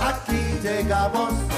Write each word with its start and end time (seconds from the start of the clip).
aquí 0.00 0.58
llegamos. 0.62 1.57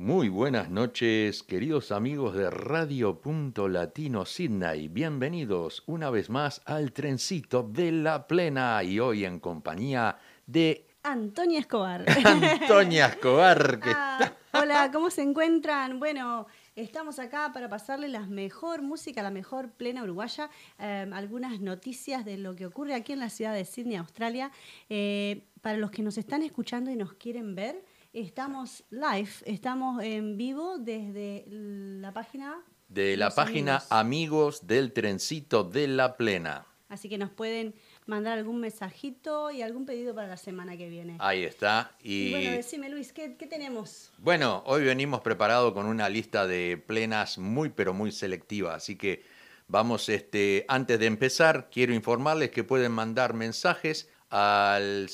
Muy 0.00 0.30
buenas 0.30 0.70
noches, 0.70 1.42
queridos 1.42 1.92
amigos 1.92 2.34
de 2.34 2.48
Radio 2.48 3.20
Punto 3.20 3.68
Latino 3.68 4.24
Sydney. 4.24 4.88
Bienvenidos 4.88 5.82
una 5.84 6.08
vez 6.08 6.30
más 6.30 6.62
al 6.64 6.92
trencito 6.92 7.62
de 7.62 7.92
la 7.92 8.26
plena 8.26 8.82
y 8.82 8.98
hoy 8.98 9.26
en 9.26 9.38
compañía 9.40 10.16
de 10.46 10.86
Antonia 11.02 11.58
Escobar. 11.58 12.06
Antonia 12.24 13.08
Escobar. 13.08 13.78
Que 13.78 13.90
Ah, 13.94 14.32
hola, 14.54 14.90
¿cómo 14.90 15.10
se 15.10 15.20
encuentran? 15.20 15.98
Bueno, 15.98 16.46
estamos 16.76 17.18
acá 17.18 17.50
para 17.52 17.68
pasarle 17.68 18.08
la 18.08 18.20
mejor 18.20 18.80
música, 18.80 19.22
la 19.22 19.30
mejor 19.30 19.70
plena 19.72 20.02
uruguaya, 20.02 20.48
eh, 20.78 21.10
algunas 21.12 21.60
noticias 21.60 22.24
de 22.24 22.38
lo 22.38 22.56
que 22.56 22.64
ocurre 22.64 22.94
aquí 22.94 23.12
en 23.12 23.18
la 23.20 23.28
ciudad 23.28 23.52
de 23.52 23.66
Sydney, 23.66 23.96
Australia. 23.96 24.50
Eh, 24.88 25.44
para 25.60 25.76
los 25.76 25.90
que 25.90 26.02
nos 26.02 26.16
están 26.16 26.42
escuchando 26.42 26.90
y 26.90 26.96
nos 26.96 27.12
quieren 27.12 27.54
ver, 27.54 27.84
estamos 28.12 28.84
live, 28.90 29.30
estamos 29.44 30.02
en 30.02 30.36
vivo 30.36 30.78
desde 30.78 31.44
la 31.48 32.12
página 32.12 32.56
de 32.88 33.16
la 33.16 33.30
página 33.30 33.76
amigos. 33.76 33.92
Amigos 33.92 34.66
del 34.66 34.92
Trencito 34.92 35.62
de 35.64 35.86
la 35.88 36.16
Plena. 36.16 36.66
Así 36.88 37.08
que 37.08 37.18
nos 37.18 37.30
pueden 37.30 37.76
mandar 38.06 38.36
algún 38.36 38.58
mensajito 38.58 39.52
y 39.52 39.62
algún 39.62 39.86
pedido 39.86 40.12
para 40.12 40.26
la 40.26 40.36
semana 40.36 40.76
que 40.76 40.88
viene. 40.88 41.16
Ahí 41.20 41.44
está. 41.44 41.92
Y 42.02 42.26
Y 42.26 42.30
bueno, 42.32 42.50
decime 42.50 42.88
Luis, 42.88 43.12
¿qué, 43.12 43.36
qué 43.36 43.46
tenemos? 43.46 44.10
bueno, 44.18 44.64
hoy 44.66 44.82
venimos 44.82 45.20
preparados 45.20 45.72
con 45.72 45.86
una 45.86 46.08
lista 46.08 46.48
de 46.48 46.82
plenas 46.84 47.38
muy 47.38 47.68
pero 47.68 47.94
muy 47.94 48.10
selectiva, 48.10 48.74
así 48.74 48.96
que 48.96 49.22
vamos 49.68 50.08
este 50.08 50.64
antes 50.66 50.98
de 50.98 51.06
empezar, 51.06 51.68
quiero 51.70 51.94
informarles 51.94 52.50
que 52.50 52.64
pueden 52.64 52.90
mandar 52.90 53.34
mensajes 53.34 54.08
al 54.30 55.08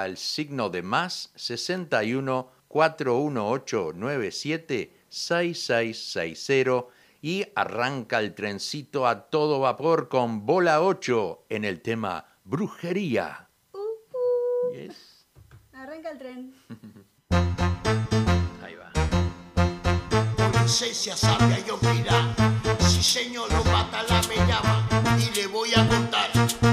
al 0.00 0.16
signo 0.16 0.70
de 0.70 0.82
más 0.82 1.32
61 1.36 2.50
418 2.68 3.92
97 3.94 4.96
6660 5.08 6.86
y 7.20 7.44
arranca 7.54 8.18
el 8.18 8.34
trencito 8.34 9.06
a 9.06 9.28
todo 9.30 9.60
vapor 9.60 10.08
con 10.08 10.44
bola 10.44 10.82
8 10.82 11.46
en 11.50 11.64
el 11.64 11.80
tema 11.82 12.26
brujería. 12.44 13.48
Yes. 14.72 15.26
Arranca 15.72 16.10
el 16.10 16.18
tren. 16.18 16.54
Ahí 18.62 18.74
va. 18.74 18.90
Princesa 20.52 21.16
sabia 21.16 21.58
y 21.64 21.70
opina, 21.70 22.34
si 22.78 23.02
señor 23.02 23.52
lo 23.52 23.62
mata 23.64 24.02
la 24.08 24.20
me 24.22 24.36
llama 24.36 24.88
y 25.18 25.34
le 25.36 25.46
voy 25.46 25.70
a 25.76 25.86
contar. 25.86 26.71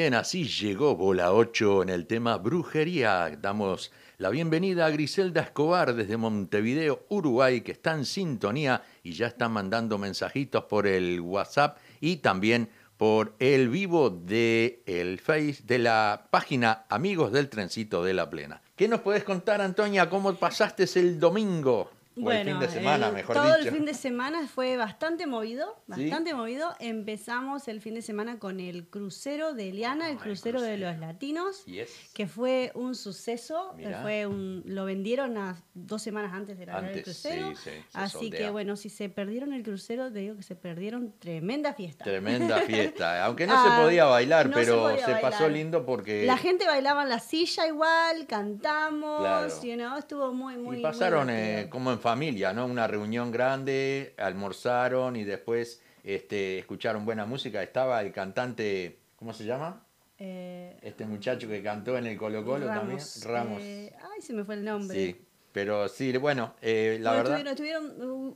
Bien, 0.00 0.14
así 0.14 0.44
llegó 0.44 0.96
Bola 0.96 1.34
8 1.34 1.82
en 1.82 1.90
el 1.90 2.06
tema 2.06 2.38
Brujería. 2.38 3.36
Damos 3.38 3.92
la 4.16 4.30
bienvenida 4.30 4.86
a 4.86 4.90
Griselda 4.90 5.42
Escobar 5.42 5.92
desde 5.94 6.16
Montevideo, 6.16 7.04
Uruguay, 7.10 7.60
que 7.60 7.72
está 7.72 7.92
en 7.92 8.06
sintonía 8.06 8.82
y 9.02 9.12
ya 9.12 9.26
está 9.26 9.50
mandando 9.50 9.98
mensajitos 9.98 10.64
por 10.64 10.86
el 10.86 11.20
WhatsApp 11.20 11.76
y 12.00 12.16
también 12.16 12.70
por 12.96 13.34
el 13.40 13.68
vivo 13.68 14.08
de 14.08 14.82
el 14.86 15.18
Face 15.18 15.58
de 15.64 15.78
la 15.80 16.28
página 16.30 16.86
Amigos 16.88 17.30
del 17.30 17.50
Trencito 17.50 18.02
de 18.02 18.14
la 18.14 18.30
Plena. 18.30 18.62
¿Qué 18.76 18.88
nos 18.88 19.00
puedes 19.00 19.22
contar, 19.22 19.60
Antonia? 19.60 20.08
¿Cómo 20.08 20.34
pasaste 20.34 20.84
el 20.98 21.20
domingo? 21.20 21.90
O 22.26 22.32
el 22.32 22.46
fin 22.46 22.58
de 22.60 22.68
semana, 22.68 23.08
el- 23.08 23.14
mejor 23.14 23.36
todo 23.36 23.56
dicho. 23.56 23.68
el 23.68 23.74
fin 23.74 23.84
de 23.84 23.94
semana 23.94 24.46
fue 24.46 24.76
bastante 24.76 25.26
movido, 25.26 25.74
¿Sí? 25.94 26.02
bastante 26.04 26.34
movido. 26.34 26.74
Empezamos 26.80 27.66
el 27.68 27.80
fin 27.80 27.94
de 27.94 28.02
semana 28.02 28.38
con 28.38 28.60
el 28.60 28.86
crucero 28.88 29.54
de 29.54 29.70
Eliana, 29.70 30.06
el 30.06 30.12
el 30.12 30.18
crucero, 30.18 30.60
de 30.60 30.76
los 30.78 30.98
latinos, 30.98 31.64
Yes. 31.66 31.90
que 32.14 32.26
fue 32.26 32.72
un 32.74 32.94
suceso. 32.94 33.72
eh, 33.78 33.86
Mirá. 33.86 34.02
Fue 34.02 34.26
un, 34.26 34.62
lo 34.66 34.84
vendieron 34.84 35.36
a 35.38 35.56
dos 35.74 36.02
semanas 36.02 36.32
antes 36.34 36.58
de 36.58 36.66
largar 36.66 36.84
el 36.84 36.88
Antes, 36.90 37.04
crucero. 37.04 37.50
sí, 37.56 37.70
sí, 37.70 37.70
Así 37.92 38.12
soldea. 38.18 38.40
que 38.40 38.50
bueno, 38.50 38.76
si 38.76 38.88
se 38.88 39.08
perdieron 39.08 39.52
el 39.52 39.62
crucero, 39.62 40.12
te 40.12 40.18
digo 40.20 40.36
que 40.36 40.42
se 40.42 40.56
perdieron 40.56 41.12
tremenda 41.18 41.74
fiesta. 41.74 42.04
Tremenda 42.04 42.58
fiesta. 42.66 43.24
Aunque 43.24 43.46
no 43.46 43.54
Ah, 43.56 43.64
se 43.76 43.82
podía 43.82 44.04
bailar, 44.06 44.48
no 44.48 44.56
se 44.56 44.60
pero 44.64 44.80
podía 44.82 45.06
se, 45.06 45.14
pasó 45.16 45.48
lindo 45.48 45.84
porque. 45.86 46.24
La 46.26 46.36
gente 46.36 46.66
bailaba 46.66 47.02
en 47.02 47.08
la 47.08 47.18
silla 47.20 47.66
igual, 47.66 48.26
cantamos, 48.26 49.20
Claro. 49.20 49.62
you 49.62 49.74
know, 49.74 49.96
estuvo 49.98 50.32
muy, 50.32 50.56
muy 50.56 50.78
y 50.78 50.82
pasaron 50.82 51.26
muy 51.26 51.34
eh, 51.36 51.66
como 51.70 51.90
en 51.92 51.98
familia, 51.98 52.09
¿no? 52.52 52.66
Una 52.66 52.86
reunión 52.86 53.30
grande, 53.30 54.14
almorzaron 54.18 55.16
y 55.16 55.24
después 55.24 55.82
este, 56.04 56.58
escucharon 56.58 57.04
buena 57.04 57.26
música. 57.26 57.62
Estaba 57.62 58.00
el 58.02 58.12
cantante, 58.12 58.98
¿cómo 59.16 59.32
se 59.32 59.44
llama? 59.44 59.84
Eh, 60.18 60.76
Este 60.82 61.06
muchacho 61.06 61.48
que 61.48 61.62
cantó 61.62 61.96
en 61.96 62.06
el 62.06 62.16
Colo 62.18 62.44
Colo 62.44 62.66
también. 62.66 63.00
Ramos. 63.24 63.62
eh, 63.62 63.92
ay, 64.14 64.20
se 64.22 64.32
me 64.32 64.44
fue 64.44 64.54
el 64.56 64.64
nombre. 64.64 64.96
sí, 64.98 65.16
pero 65.52 65.88
sí, 65.88 66.16
bueno, 66.18 66.54
eh, 66.62 66.98
la 67.00 67.10
Bueno, 67.14 67.30
verdad. 67.30 67.54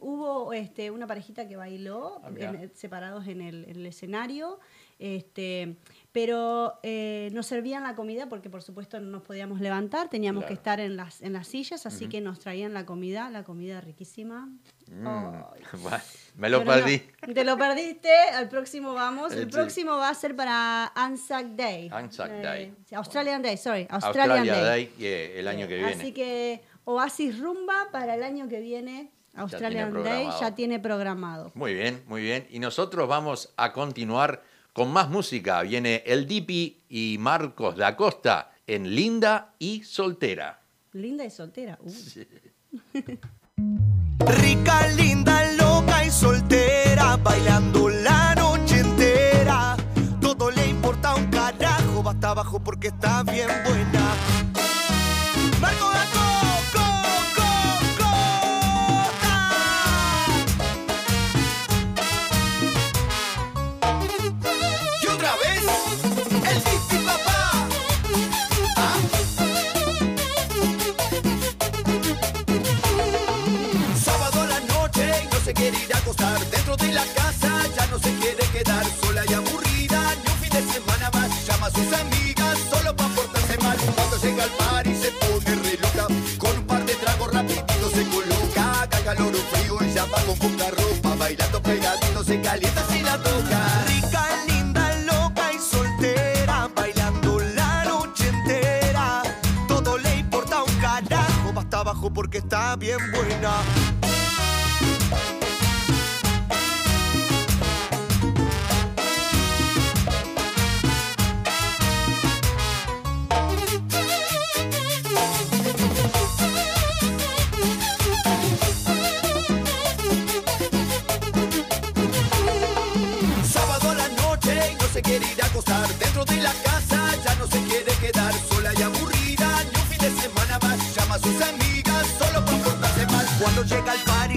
hubo 0.01 0.53
este, 0.53 0.91
una 0.91 1.07
parejita 1.07 1.47
que 1.47 1.57
bailó 1.57 2.21
Ah, 2.25 2.31
en- 2.37 2.75
separados 2.75 3.27
en 3.29 3.41
el, 3.41 3.65
en 3.67 3.77
el 3.77 3.87
escenario, 3.87 4.59
este, 4.99 5.77
pero 6.15 6.79
eh, 6.85 7.29
nos 7.33 7.45
servían 7.47 7.83
la 7.83 7.97
comida 7.97 8.29
porque 8.29 8.49
por 8.49 8.63
supuesto 8.63 9.01
no 9.01 9.11
nos 9.11 9.23
podíamos 9.23 9.61
levantar, 9.61 10.09
teníamos 10.09 10.43
Claro. 10.45 10.49
que 10.49 10.55
estar 10.55 10.79
en 10.79 10.97
las, 10.97 11.21
en 11.23 11.33
las 11.33 11.49
sillas, 11.49 11.87
así 11.87 12.09
que 12.09 12.21
nos 12.21 12.39
traían 12.39 12.73
la 12.73 12.87
comida, 12.87 13.29
la 13.31 13.43
comida 13.43 13.81
riquísima. 13.81 14.47
Mm, 14.87 15.07
me 16.37 16.49
lo 16.49 16.61
Pero 16.61 16.65
no, 16.65 16.65
perdí. 16.85 16.99
te 17.35 17.45
lo 17.45 17.59
perdiste, 17.59 18.13
al 18.33 18.49
próximo 18.49 18.95
vamos. 18.95 19.33
Eh, 19.33 19.39
El 19.39 19.45
sí. 19.47 19.51
próximo 19.51 19.97
va 19.97 20.09
a 20.11 20.15
ser 20.15 20.37
para 20.37 20.87
Anzac 20.95 21.47
Day. 21.57 21.89
Anzac 21.93 22.31
Eh, 22.31 22.43
Day. 22.43 22.75
Australian 22.95 23.43
Day, 23.43 23.57
sorry. 23.57 23.89
Australian 23.91 24.39
Australia 24.39 24.55
Day. 24.65 24.87
Day, 24.87 24.95
yeah, 24.99 25.41
el 25.41 25.49
año 25.49 25.67
que 25.67 25.77
viene. 25.79 25.93
Así 25.95 26.13
que 26.13 26.63
Oasis 26.85 27.41
Rumba 27.41 27.89
para 27.91 28.15
el 28.15 28.23
año 28.23 28.49
que 28.49 28.61
viene, 28.61 29.11
Australian 29.35 29.93
Day, 29.93 30.03
programado. 30.05 30.41
ya 30.41 30.55
tiene 30.55 30.79
programado. 30.79 31.51
Muy 31.55 31.75
bien, 31.75 32.05
muy 32.07 32.23
bien. 32.23 32.47
Y 32.51 32.61
nosotros 32.61 33.09
vamos 33.09 33.53
a 33.57 33.73
continuar 33.73 34.45
con 34.75 34.93
más 34.93 35.09
música. 35.09 35.63
Viene 35.63 36.03
El 36.05 36.27
Dipi 36.27 36.83
y 36.91 37.17
Marcos 37.19 37.77
da 37.77 37.97
Costa 37.97 38.51
en 38.67 38.95
Linda 38.95 39.55
y 39.59 39.83
Soltera. 39.85 40.61
Linda 40.93 41.25
y 41.25 41.31
soltera. 41.31 41.79
Uh. 41.81 41.91
Rica, 44.41 44.87
linda, 44.89 45.53
loca 45.55 46.05
y 46.05 46.11
soltera, 46.11 47.17
bailando 47.17 47.89
la 47.89 48.35
noche 48.35 48.81
entera. 48.81 49.77
Todo 50.21 50.51
le 50.51 50.69
importa 50.69 51.15
un 51.15 51.27
carajo, 51.27 52.03
basta 52.03 52.31
abajo 52.31 52.59
porque 52.61 52.89
está 52.89 53.23
bien 53.23 53.49
buena. 53.65 54.44
Poca 90.45 90.71
ropa 90.71 91.15
Bailando 91.17 91.63
pegadito 91.63 92.23
se 92.23 92.41
calienta 92.41 92.83
si 92.91 93.01
la 93.03 93.17
toca. 93.19 93.85
Rica, 93.87 94.25
linda, 94.49 94.95
loca 95.05 95.53
y 95.53 95.59
soltera 95.59 96.69
Bailando 96.75 97.41
la 97.41 97.85
noche 97.85 98.29
entera. 98.29 99.23
Todo 99.69 99.99
le 99.99 100.17
importa 100.17 100.63
un 100.63 100.75
carajo 100.81 101.53
Basta 101.55 101.81
abajo 101.81 102.13
porque 102.13 102.39
está 102.39 102.77
bien 102.77 102.99
buena 103.13 103.94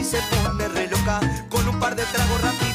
se 0.07 0.19
pone 0.31 0.67
re 0.69 0.87
loca. 0.87 1.19
Con 1.49 1.67
un 1.67 1.79
par 1.79 1.95
de 1.95 2.03
tragos 2.03 2.41
rapidito 2.41 2.66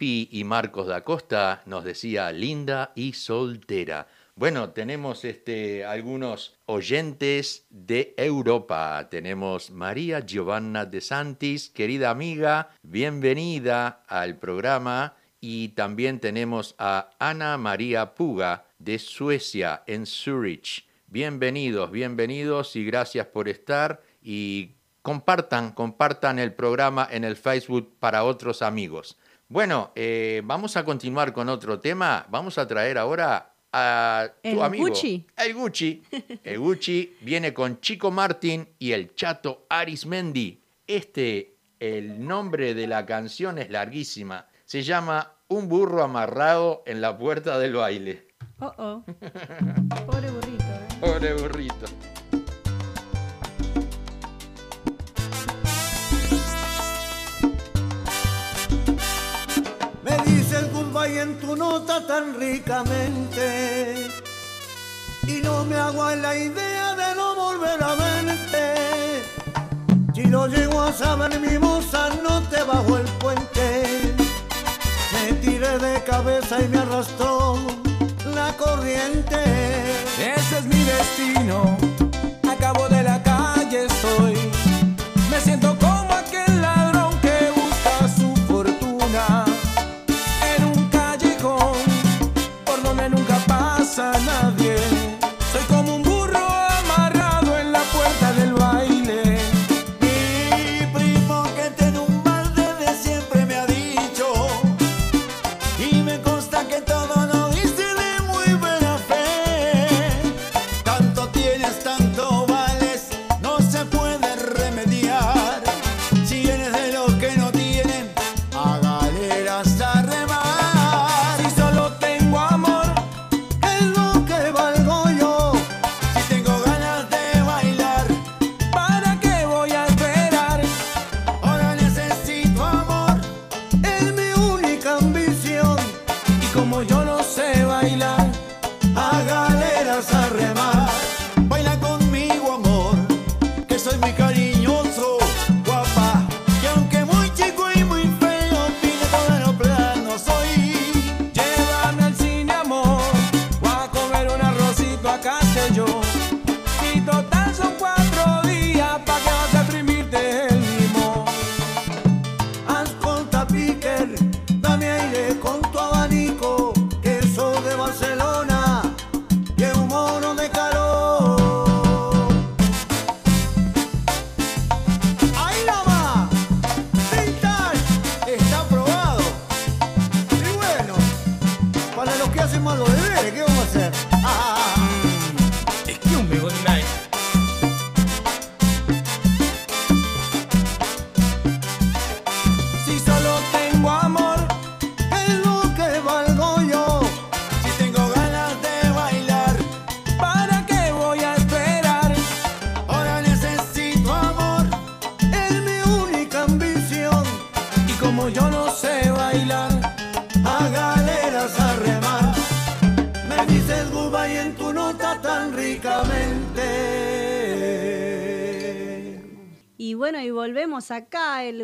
y 0.00 0.44
Marcos 0.44 0.86
da 0.86 1.02
Costa 1.02 1.62
nos 1.66 1.84
decía 1.84 2.30
linda 2.32 2.92
y 2.94 3.12
soltera. 3.12 4.06
Bueno, 4.36 4.70
tenemos 4.70 5.24
este, 5.24 5.84
algunos 5.84 6.56
oyentes 6.66 7.66
de 7.68 8.14
Europa. 8.16 9.08
Tenemos 9.10 9.70
María 9.70 10.20
Giovanna 10.20 10.86
de 10.86 11.00
Santis, 11.00 11.68
querida 11.68 12.10
amiga, 12.10 12.70
bienvenida 12.82 14.02
al 14.06 14.38
programa. 14.38 15.16
Y 15.40 15.68
también 15.70 16.20
tenemos 16.20 16.74
a 16.78 17.10
Ana 17.18 17.58
María 17.58 18.14
Puga 18.14 18.66
de 18.78 18.98
Suecia, 18.98 19.82
en 19.86 20.06
Zurich. 20.06 20.86
Bienvenidos, 21.06 21.90
bienvenidos 21.90 22.76
y 22.76 22.84
gracias 22.84 23.26
por 23.26 23.48
estar. 23.48 24.02
Y 24.22 24.76
compartan, 25.02 25.72
compartan 25.72 26.38
el 26.38 26.54
programa 26.54 27.08
en 27.10 27.24
el 27.24 27.36
Facebook 27.36 27.96
para 27.98 28.24
otros 28.24 28.62
amigos. 28.62 29.18
Bueno, 29.50 29.90
eh, 29.96 30.42
vamos 30.44 30.76
a 30.76 30.84
continuar 30.84 31.32
con 31.32 31.48
otro 31.48 31.80
tema. 31.80 32.24
Vamos 32.30 32.56
a 32.56 32.68
traer 32.68 32.96
ahora 32.96 33.52
a 33.72 34.28
tu 34.44 34.48
El 34.48 34.62
amigo. 34.62 34.86
Gucci. 34.86 35.26
El 35.36 35.54
Gucci. 35.54 36.02
El 36.44 36.60
Gucci 36.60 37.16
viene 37.22 37.52
con 37.52 37.80
Chico 37.80 38.12
Martín 38.12 38.68
y 38.78 38.92
el 38.92 39.12
chato 39.16 39.66
Arismendi. 39.68 40.62
Este, 40.86 41.56
el 41.80 42.24
nombre 42.24 42.74
de 42.74 42.86
la 42.86 43.04
canción 43.04 43.58
es 43.58 43.70
larguísima. 43.70 44.46
Se 44.64 44.84
llama 44.84 45.32
Un 45.48 45.68
burro 45.68 46.04
amarrado 46.04 46.84
en 46.86 47.00
la 47.00 47.18
puerta 47.18 47.58
del 47.58 47.72
baile. 47.72 48.28
Oh, 48.60 48.72
oh. 48.78 49.04
Pobre 50.06 50.30
burrito. 50.30 50.64
¿eh? 50.64 50.86
Pobre 51.00 51.34
burrito. 51.34 51.86
Dices 60.90 60.92
goodbye 60.92 61.20
en 61.20 61.38
tu 61.38 61.56
nota 61.56 62.06
tan 62.06 62.38
ricamente 62.38 64.08
y 65.26 65.40
no 65.42 65.64
me 65.64 65.76
hago 65.76 66.02
a 66.02 66.16
la 66.16 66.36
idea 66.36 66.94
de 66.94 67.14
no 67.14 67.34
volver 67.34 67.82
a 67.82 67.94
verte. 67.94 69.22
Si 70.14 70.24
lo 70.24 70.46
llego 70.46 70.82
a 70.82 70.92
saber 70.92 71.38
mi 71.40 71.58
moza 71.58 72.10
no 72.22 72.42
te 72.48 72.62
bajo 72.62 72.98
el 72.98 73.06
puente. 73.18 74.14
Me 75.12 75.32
tiré 75.34 75.78
de 75.78 76.02
cabeza 76.04 76.60
y 76.62 76.68
me 76.68 76.78
arrastró 76.78 77.56
la 78.34 78.56
corriente. 78.56 79.36
Ese 80.18 80.58
es 80.58 80.64
mi 80.64 80.82
destino. 80.84 81.89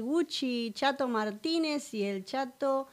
Gucci 0.06 0.72
Chato 0.72 1.08
Martínez 1.08 1.92
y 1.92 2.04
el 2.04 2.24
Chato 2.24 2.86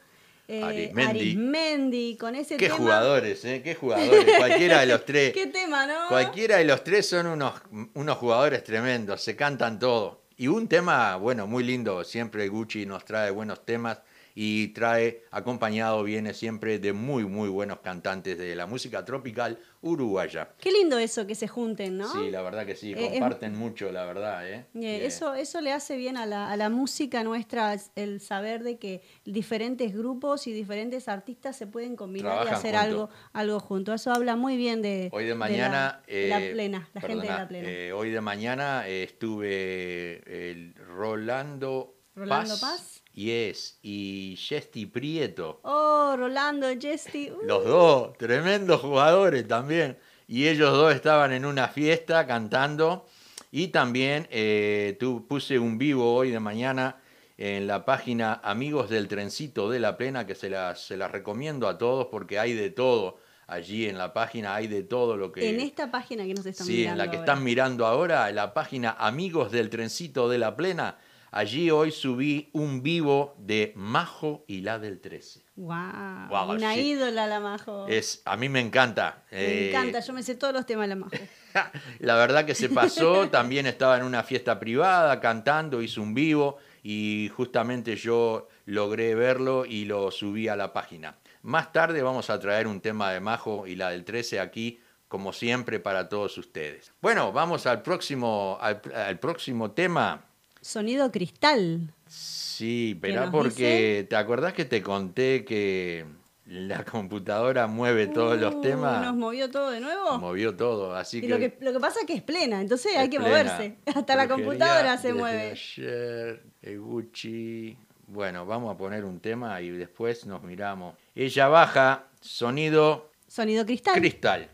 eh, 0.48 0.62
Arismendi. 0.62 1.10
Arismendi, 1.20 2.16
con 2.16 2.34
ese 2.34 2.56
Qué 2.56 2.66
tema. 2.66 2.76
jugadores, 2.76 3.44
¿eh? 3.44 3.62
Qué 3.62 3.74
jugadores. 3.76 4.36
Cualquiera 4.36 4.80
de 4.80 4.86
los 4.86 5.04
tres. 5.06 5.32
Qué 5.32 5.46
tema, 5.46 5.86
¿no? 5.86 6.08
Cualquiera 6.08 6.56
de 6.56 6.64
los 6.64 6.82
tres 6.82 7.08
son 7.08 7.28
unos, 7.28 7.54
unos 7.94 8.16
jugadores 8.18 8.64
tremendos, 8.64 9.22
se 9.22 9.36
cantan 9.36 9.78
todo. 9.78 10.22
Y 10.36 10.48
un 10.48 10.66
tema, 10.66 11.14
bueno, 11.16 11.46
muy 11.46 11.62
lindo, 11.62 12.02
siempre 12.02 12.48
Gucci 12.48 12.84
nos 12.84 13.04
trae 13.04 13.30
buenos 13.30 13.64
temas 13.64 14.00
y 14.36 14.68
trae 14.68 15.22
acompañado, 15.30 16.02
viene 16.02 16.34
siempre 16.34 16.78
de 16.80 16.92
muy, 16.92 17.24
muy 17.24 17.48
buenos 17.48 17.78
cantantes 17.80 18.36
de 18.36 18.56
la 18.56 18.66
música 18.66 19.04
tropical 19.04 19.58
uruguaya. 19.80 20.48
Qué 20.58 20.72
lindo 20.72 20.98
eso 20.98 21.26
que 21.26 21.34
se 21.36 21.46
junten, 21.46 21.98
¿no? 21.98 22.10
Sí, 22.12 22.30
la 22.30 22.42
verdad 22.42 22.66
que 22.66 22.74
sí, 22.74 22.92
Eh, 22.92 22.96
es- 23.06 23.10
comparten 23.12 23.54
mucho, 23.56 23.92
la 23.92 24.04
verdad. 24.04 24.50
¿eh? 24.50 24.66
Eso, 24.74 25.34
eso 25.34 25.60
le 25.60 25.72
hace 25.72 25.96
bien 25.96 26.16
a 26.16 26.26
la, 26.26 26.50
a 26.50 26.56
la 26.56 26.68
música 26.68 27.22
nuestra, 27.22 27.76
el 27.94 28.20
saber 28.20 28.64
de 28.64 28.78
que 28.78 29.02
diferentes 29.24 29.94
grupos 29.94 30.46
y 30.48 30.52
diferentes 30.52 31.08
artistas 31.08 31.56
se 31.56 31.66
pueden 31.66 31.94
combinar 31.94 32.44
y 32.46 32.48
hacer 32.48 32.74
algo, 32.76 33.10
algo 33.32 33.60
juntos. 33.60 34.00
Eso 34.00 34.12
habla 34.12 34.34
muy 34.36 34.56
bien 34.56 34.82
de, 34.82 35.10
Hoy 35.12 35.24
de 35.24 35.30
la- 35.30 35.34
mañana. 35.36 36.02
de 36.08 36.28
la, 36.28 36.42
eh, 36.42 36.52
plena, 36.52 36.88
la 36.92 37.00
gente 37.00 37.26
de 37.26 37.32
la 37.32 37.46
plena. 37.48 37.68
eh, 37.68 37.92
hoy 37.92 38.10
de 38.10 38.20
mañana 38.20 38.88
estuve 38.88 40.50
el 40.50 40.74
Rolando, 40.74 41.94
Rolando 42.16 42.58
Paz. 42.60 42.93
Yes, 43.14 43.78
y 43.82 44.36
Jesti 44.38 44.86
Prieto. 44.86 45.60
oh, 45.62 46.14
Rolando, 46.16 46.66
Jesti. 46.78 47.30
uh, 47.30 47.46
Los 47.46 47.64
dos, 47.64 48.18
tremendos 48.18 48.80
jugadores 48.80 49.46
también. 49.46 49.96
Y 50.26 50.48
ellos 50.48 50.72
dos 50.72 50.92
estaban 50.94 51.32
en 51.32 51.44
una 51.44 51.68
fiesta 51.68 52.26
cantando. 52.26 53.06
Y 53.52 53.68
también 53.68 54.26
eh, 54.30 54.96
tu- 54.98 55.26
puse 55.28 55.58
un 55.60 55.78
vivo 55.78 56.12
hoy 56.12 56.30
de 56.32 56.40
mañana 56.40 56.96
en 57.38 57.68
la 57.68 57.84
página 57.84 58.40
Amigos 58.42 58.90
del 58.90 59.06
Trencito 59.06 59.70
de 59.70 59.78
la 59.78 59.96
Plena, 59.96 60.26
que 60.26 60.34
se 60.34 60.50
las, 60.50 60.80
se 60.84 60.96
las 60.96 61.10
recomiendo 61.12 61.68
a 61.68 61.78
todos 61.78 62.08
porque 62.10 62.38
hay 62.40 62.52
de 62.54 62.70
todo. 62.70 63.18
Allí 63.46 63.86
en 63.86 63.96
la 63.98 64.12
página 64.12 64.54
hay 64.56 64.66
de 64.66 64.82
todo 64.82 65.16
lo 65.16 65.30
que... 65.30 65.48
en 65.50 65.60
esta 65.60 65.90
página 65.90 66.24
que 66.24 66.32
nos 66.34 66.46
están 66.46 66.66
Sí, 66.66 66.78
en 66.84 66.92
mirando 66.94 67.04
la 67.04 67.10
que 67.10 67.16
ahora. 67.18 67.30
están 67.32 67.44
mirando 67.44 67.86
ahora, 67.86 68.28
en 68.30 68.36
la 68.36 68.54
página 68.54 68.90
Amigos 68.98 69.52
del 69.52 69.68
Trencito 69.70 70.28
de 70.28 70.38
la 70.38 70.56
Plena, 70.56 70.96
Allí 71.36 71.68
hoy 71.72 71.90
subí 71.90 72.48
un 72.52 72.80
vivo 72.80 73.34
de 73.38 73.72
Majo 73.74 74.44
y 74.46 74.60
la 74.60 74.78
del 74.78 75.00
13. 75.00 75.40
Wow, 75.56 76.28
Guau, 76.28 76.50
una 76.52 76.74
sí. 76.74 76.90
ídola 76.90 77.26
la 77.26 77.40
Majo. 77.40 77.88
Es, 77.88 78.22
a 78.24 78.36
mí 78.36 78.48
me 78.48 78.60
encanta. 78.60 79.24
Me 79.32 79.38
Eh, 79.40 79.68
encanta, 79.70 79.98
yo 79.98 80.12
me 80.12 80.22
sé 80.22 80.36
todos 80.36 80.54
los 80.54 80.64
temas 80.64 80.84
de 80.84 80.94
la 80.94 81.00
Majo. 81.00 81.10
La 81.98 82.14
verdad 82.14 82.44
que 82.44 82.54
se 82.54 82.68
pasó, 82.68 83.28
también 83.30 83.66
estaba 83.66 83.96
en 83.96 84.04
una 84.04 84.22
fiesta 84.22 84.60
privada 84.60 85.18
cantando, 85.18 85.82
hizo 85.82 86.02
un 86.02 86.14
vivo 86.14 86.58
y 86.84 87.32
justamente 87.36 87.96
yo 87.96 88.46
logré 88.66 89.16
verlo 89.16 89.64
y 89.64 89.86
lo 89.86 90.12
subí 90.12 90.46
a 90.46 90.54
la 90.54 90.72
página. 90.72 91.16
Más 91.42 91.72
tarde 91.72 92.00
vamos 92.02 92.30
a 92.30 92.38
traer 92.38 92.68
un 92.68 92.80
tema 92.80 93.10
de 93.10 93.18
Majo 93.18 93.66
y 93.66 93.74
la 93.74 93.90
del 93.90 94.04
13 94.04 94.38
aquí, 94.38 94.80
como 95.08 95.32
siempre, 95.32 95.80
para 95.80 96.08
todos 96.08 96.38
ustedes. 96.38 96.92
Bueno, 97.02 97.32
vamos 97.32 97.66
al 97.66 97.82
próximo, 97.82 98.56
al, 98.60 98.80
al 98.94 99.18
próximo 99.18 99.72
tema. 99.72 100.26
Sonido 100.64 101.12
cristal. 101.12 101.92
Sí, 102.06 102.92
¿Qué 102.94 103.00
pero 103.00 103.30
porque 103.30 104.06
te 104.08 104.16
acordás 104.16 104.54
que 104.54 104.64
te 104.64 104.82
conté 104.82 105.44
que 105.44 106.06
la 106.46 106.84
computadora 106.84 107.66
mueve 107.66 108.06
todos 108.06 108.40
los 108.40 108.54
Uh, 108.54 108.60
temas. 108.62 109.04
Nos 109.04 109.14
movió 109.14 109.50
todo 109.50 109.70
de 109.70 109.80
nuevo. 109.80 110.18
Movió 110.18 110.56
todo, 110.56 110.94
así 110.96 111.18
Y 111.18 111.20
que... 111.22 111.28
lo 111.28 111.38
que, 111.38 111.58
lo 111.60 111.72
que 111.72 111.80
pasa 111.80 112.00
es 112.00 112.06
que 112.06 112.14
es 112.14 112.22
plena, 112.22 112.62
entonces 112.62 112.96
hay 112.96 113.10
que 113.10 113.18
plena. 113.18 113.30
moverse. 113.30 113.76
Hasta 113.94 114.16
la 114.16 114.26
computadora 114.26 114.96
se 114.96 115.12
mueve. 115.12 115.50
Ayer, 115.50 116.42
Eguchi. 116.62 117.76
Bueno, 118.06 118.46
vamos 118.46 118.74
a 118.74 118.78
poner 118.78 119.04
un 119.04 119.20
tema 119.20 119.60
y 119.60 119.68
después 119.68 120.24
nos 120.24 120.42
miramos. 120.42 120.94
Ella 121.14 121.48
baja, 121.48 122.06
sonido 122.22 123.10
Sonido 123.26 123.66
cristal. 123.66 123.94
Cristal. 123.98 124.48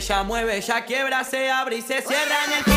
Sube, 0.00 0.14
ella 0.14 0.22
mueve, 0.22 0.56
ella 0.56 0.84
quiebra, 0.84 1.24
se 1.24 1.50
abre 1.50 1.76
y 1.76 1.82
se 1.82 2.00
cierra 2.02 2.36
en 2.46 2.52
el 2.58 2.67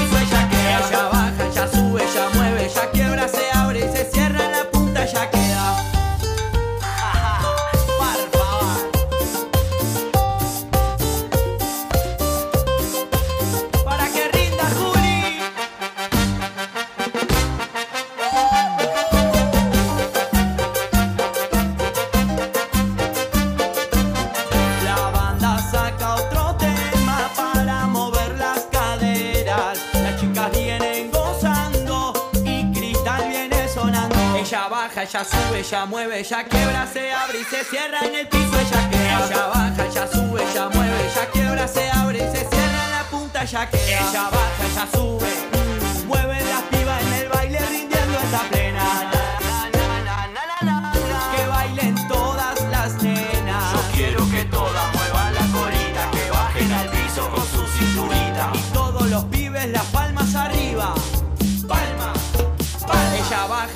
baja, 35.02 35.20
ella 35.20 35.26
sube, 35.26 35.60
ella 35.60 35.86
mueve, 35.86 36.20
ella 36.20 36.44
quiebra, 36.44 36.88
se 36.88 37.12
abre 37.12 37.40
y 37.40 37.44
se 37.44 37.64
cierra 37.64 38.00
en 38.04 38.16
el 38.16 38.28
piso. 38.28 38.60
Ella 38.60 38.90
queda. 38.90 39.28
Ella 39.28 39.48
baja, 39.48 39.86
ella 39.86 40.08
sube, 40.08 40.44
ella 40.44 40.70
mueve, 40.70 41.06
ella 41.06 41.26
quiebra, 41.32 41.68
se 41.68 41.92
abre 41.92 42.18
y 42.18 42.38
se 42.38 42.50
cierra 42.50 42.86
en 42.86 42.92
la 42.92 43.06
punta. 43.10 43.44
Ella 43.44 43.70
queda. 43.70 44.10
Ella 44.10 44.30
baja, 44.30 44.66
ella 44.72 44.88
sube. 44.94 45.51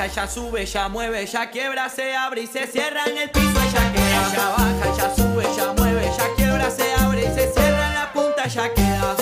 Baja, 0.06 0.22
ella 0.22 0.28
sube, 0.28 0.62
ella 0.62 0.90
mueve, 0.90 1.22
ella 1.22 1.50
quiebra, 1.50 1.90
se 1.90 2.16
abre 2.16 2.44
y 2.44 2.48
se 2.48 2.68
cierra 2.68 3.06
en 3.08 3.18
el 3.18 3.30
piso. 3.30 3.50
Ella 3.50 3.94
queda. 3.94 4.28
Ella 4.32 4.50
baja, 4.50 4.94
ella 4.94 5.16
sube, 5.16 5.44
ella 5.52 5.74
mueve, 5.78 6.02
ella 6.04 6.26
quiebra, 6.36 6.72
se 6.72 6.94
abre 6.94 7.22
y 7.22 7.28
se 7.28 7.54
cierra 7.54 7.88
en 7.88 7.94
la 7.94 8.14
punta. 8.14 8.44
Ella 8.46 8.74
queda. 8.74 9.16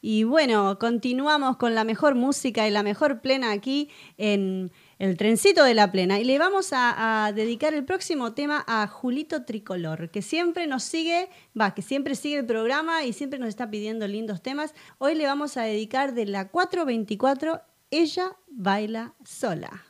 Y 0.00 0.24
bueno, 0.24 0.78
continuamos 0.78 1.56
con 1.56 1.74
la 1.74 1.84
mejor 1.84 2.14
música 2.14 2.66
y 2.66 2.70
la 2.70 2.82
mejor 2.82 3.20
plena 3.20 3.50
aquí 3.50 3.90
en 4.16 4.72
el 4.98 5.16
trencito 5.16 5.64
de 5.64 5.74
la 5.74 5.90
plena. 5.92 6.18
Y 6.18 6.24
le 6.24 6.38
vamos 6.38 6.72
a, 6.72 7.26
a 7.26 7.32
dedicar 7.32 7.74
el 7.74 7.84
próximo 7.84 8.32
tema 8.32 8.64
a 8.66 8.86
Julito 8.86 9.44
Tricolor, 9.44 10.10
que 10.10 10.22
siempre 10.22 10.66
nos 10.66 10.82
sigue, 10.84 11.28
va, 11.58 11.74
que 11.74 11.82
siempre 11.82 12.14
sigue 12.14 12.38
el 12.38 12.46
programa 12.46 13.04
y 13.04 13.12
siempre 13.12 13.38
nos 13.38 13.48
está 13.48 13.70
pidiendo 13.70 14.06
lindos 14.06 14.42
temas. 14.42 14.74
Hoy 14.98 15.14
le 15.14 15.26
vamos 15.26 15.56
a 15.56 15.62
dedicar 15.62 16.14
de 16.14 16.26
la 16.26 16.48
424, 16.48 17.62
Ella 17.90 18.36
baila 18.48 19.14
sola. 19.24 19.84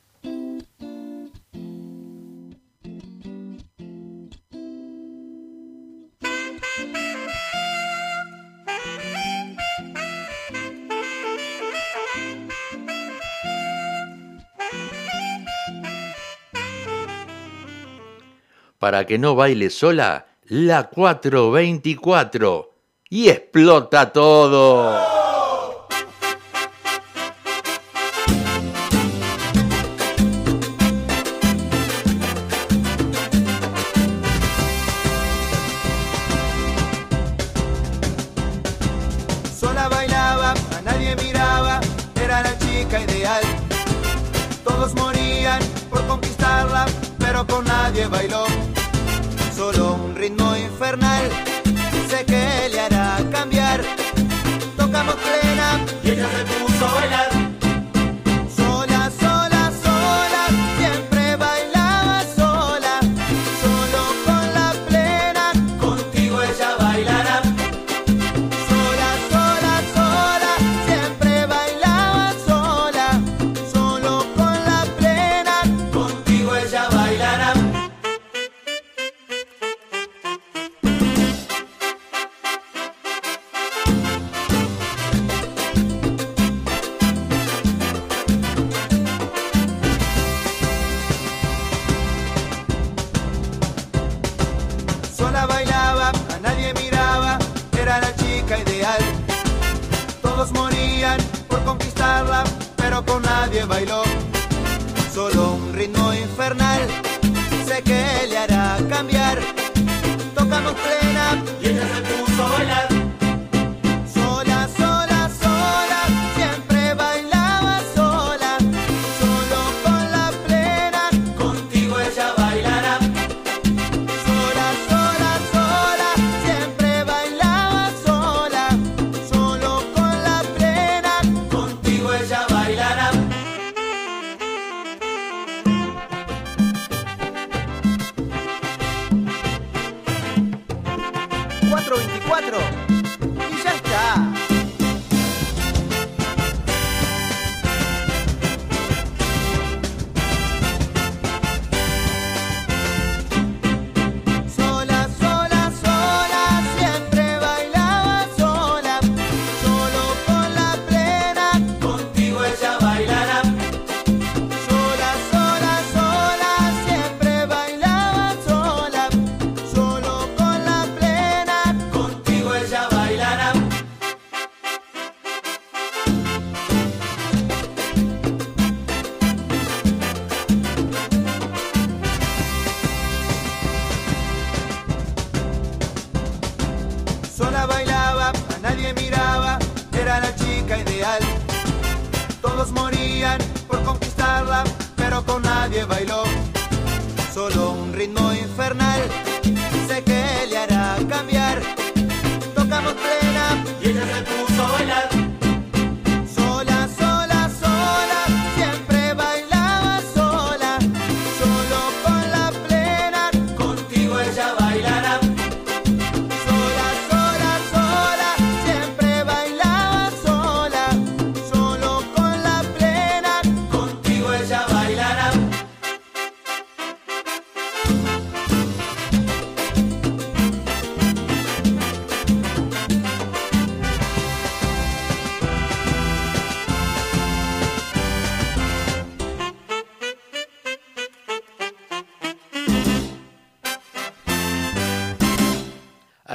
Para 18.78 19.06
que 19.06 19.18
no 19.18 19.34
baile 19.34 19.70
sola, 19.70 20.26
la 20.44 20.84
424. 20.90 22.70
Y 23.08 23.28
explota 23.28 24.12
todo. 24.12 25.15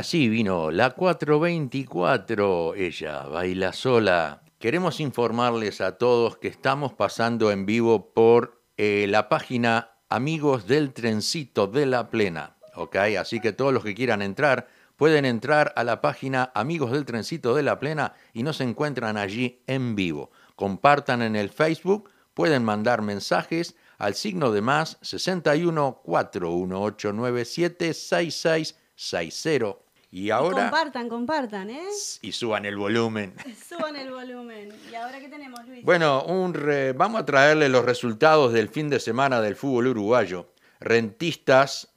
Así 0.02 0.30
vino 0.30 0.72
la 0.72 0.90
424, 0.96 2.74
ella 2.74 3.28
baila 3.28 3.72
sola. 3.72 4.42
Queremos 4.58 5.00
informarles 5.00 5.80
a 5.80 6.00
todos 6.00 6.38
que 6.38 6.48
estamos 6.48 6.94
pasando 6.94 7.52
en 7.52 7.68
vivo 7.68 8.12
por 8.12 8.64
eh, 8.78 9.06
la 9.08 9.30
página 9.30 9.92
Amigos 10.10 10.66
del 10.66 10.92
Trencito 10.92 11.68
de 11.68 11.86
la 11.86 12.10
Plena, 12.10 12.58
¿ok? 12.74 12.96
Así 13.20 13.40
que 13.40 13.54
todos 13.54 13.72
los 13.72 13.84
que 13.84 13.94
quieran 13.94 14.24
entrar 14.24 14.70
pueden 14.96 15.24
entrar 15.24 15.72
a 15.76 15.84
la 15.84 16.02
página 16.02 16.52
Amigos 16.56 16.90
del 16.94 17.06
Trencito 17.06 17.54
de 17.54 17.62
la 17.62 17.78
Plena 17.78 18.16
y 18.34 18.42
nos 18.42 18.60
encuentran 18.60 19.18
allí 19.18 19.62
en 19.68 19.96
vivo. 19.96 20.32
Compartan 20.56 21.22
en 21.22 21.36
el 21.36 21.52
Facebook, 21.52 22.10
pueden 22.34 22.64
mandar 22.64 23.04
mensajes 23.04 23.76
al 24.00 24.16
signo 24.16 24.52
de 24.52 24.62
más 24.62 24.98
61 25.02 26.02
41897 26.04 27.94
6660. 27.94 29.81
Y 30.14 30.26
Y 30.26 30.30
ahora... 30.32 30.64
compartan, 30.64 31.08
compartan, 31.10 31.70
¿eh? 31.70 31.88
Y 32.22 32.32
suban 32.34 32.66
el 32.66 32.76
volumen. 32.76 33.34
Suban 33.70 33.96
el 33.96 34.12
volumen. 34.12 34.74
¿Y 34.92 34.96
ahora 34.96 35.20
qué 35.20 35.30
tenemos, 35.30 35.66
Luis? 35.68 35.84
Bueno, 35.86 36.24
un 36.26 36.54
re- 36.54 36.92
vamos 36.94 37.22
a 37.22 37.26
traerle 37.26 37.70
los 37.70 37.86
resultados 37.86 38.52
del 38.52 38.68
fin 38.68 38.90
de 38.90 39.00
semana 39.00 39.40
del 39.42 39.56
fútbol 39.56 39.88
uruguayo. 39.88 40.50
Rentistas 40.82 41.88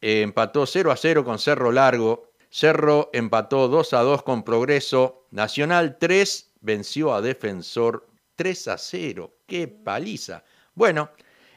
eh, 0.00 0.22
empató 0.22 0.64
0 0.66 0.90
a 0.90 0.96
0 0.96 1.24
con 1.24 1.38
Cerro 1.38 1.70
Largo. 1.70 2.30
Cerro 2.50 3.10
empató 3.12 3.68
2 3.68 3.92
a 3.92 4.00
2 4.00 4.22
con 4.22 4.42
Progreso. 4.42 5.26
Nacional 5.30 5.98
3 5.98 6.52
venció 6.62 7.12
a 7.14 7.20
Defensor 7.20 8.06
3 8.36 8.68
a 8.68 8.78
0. 8.78 9.34
¡Qué 9.46 9.68
paliza! 9.68 10.42
Bueno, 10.74 11.10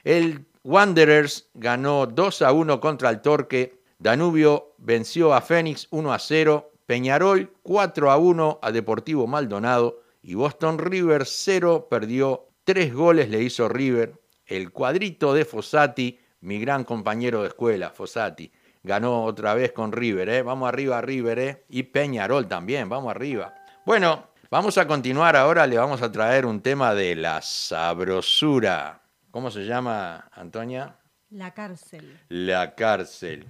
el 0.04 0.46
Wanderers 0.64 1.50
ganó 1.54 2.06
2 2.06 2.42
a 2.42 2.52
1 2.52 2.80
contra 2.82 3.10
el 3.10 3.22
Torque. 3.22 3.81
Danubio 4.02 4.74
venció 4.80 5.32
a 5.32 5.42
Fénix 5.42 5.88
1 5.92 6.12
a 6.12 6.18
0. 6.18 6.72
Peñarol 6.88 7.54
4 7.62 8.10
a 8.10 8.18
1 8.18 8.60
a 8.60 8.72
Deportivo 8.72 9.28
Maldonado. 9.28 10.02
Y 10.24 10.34
Boston 10.34 10.80
River 10.80 11.28
0 11.28 11.88
perdió. 11.88 12.48
Tres 12.64 12.96
goles 12.96 13.30
le 13.30 13.44
hizo 13.44 13.70
River. 13.70 14.20
El 14.48 14.72
cuadrito 14.72 15.36
de 15.36 15.46
Fossati, 15.46 16.20
mi 16.40 16.60
gran 16.60 16.84
compañero 16.84 17.44
de 17.44 17.50
escuela, 17.50 17.92
Fossati, 17.92 18.52
ganó 18.82 19.24
otra 19.24 19.54
vez 19.54 19.72
con 19.72 19.92
River. 19.92 20.30
¿eh? 20.30 20.42
Vamos 20.42 20.68
arriba, 20.68 21.00
River. 21.02 21.40
¿eh? 21.40 21.66
Y 21.70 21.84
Peñarol 21.84 22.48
también, 22.48 22.90
vamos 22.90 23.12
arriba. 23.12 23.54
Bueno, 23.86 24.30
vamos 24.50 24.80
a 24.80 24.88
continuar 24.88 25.36
ahora. 25.36 25.68
Le 25.68 25.78
vamos 25.78 26.02
a 26.02 26.12
traer 26.12 26.48
un 26.48 26.62
tema 26.62 26.96
de 26.96 27.16
la 27.16 27.40
sabrosura. 27.44 29.04
¿Cómo 29.30 29.52
se 29.52 29.66
llama, 29.66 30.28
Antonia? 30.34 30.96
La 31.32 31.54
cárcel. 31.54 32.20
La 32.28 32.76
cárcel. 32.76 33.46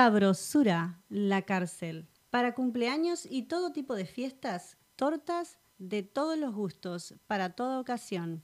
Sabrosura, 0.00 0.96
la 1.10 1.42
cárcel. 1.42 2.08
Para 2.30 2.54
cumpleaños 2.54 3.26
y 3.28 3.42
todo 3.42 3.72
tipo 3.72 3.94
de 3.94 4.06
fiestas, 4.06 4.78
tortas 4.96 5.58
de 5.76 6.02
todos 6.02 6.38
los 6.38 6.54
gustos, 6.54 7.16
para 7.26 7.50
toda 7.50 7.78
ocasión. 7.78 8.42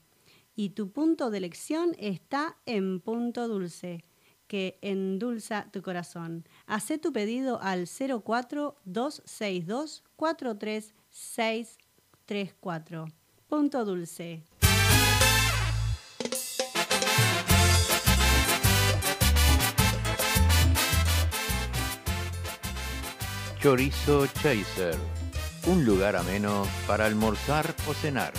Y 0.55 0.69
tu 0.69 0.91
punto 0.91 1.31
de 1.31 1.39
elección 1.39 1.95
está 1.97 2.57
en 2.67 2.99
Punto 2.99 3.47
Dulce, 3.47 4.03
que 4.45 4.77
endulza 4.83 5.71
tu 5.71 5.81
corazón. 5.81 6.47
Hacé 6.67 6.99
tu 6.99 7.11
pedido 7.11 7.59
al 7.59 7.87
04262 7.87 10.03
43634. 10.15 13.07
Punto 13.47 13.83
Dulce. 13.83 14.43
Chorizo 23.67 24.25
Chaser, 24.27 24.95
un 25.65 25.83
lugar 25.83 26.15
ameno 26.15 26.65
para 26.87 27.05
almorzar 27.05 27.75
o 27.85 27.93
cenar. 27.93 28.31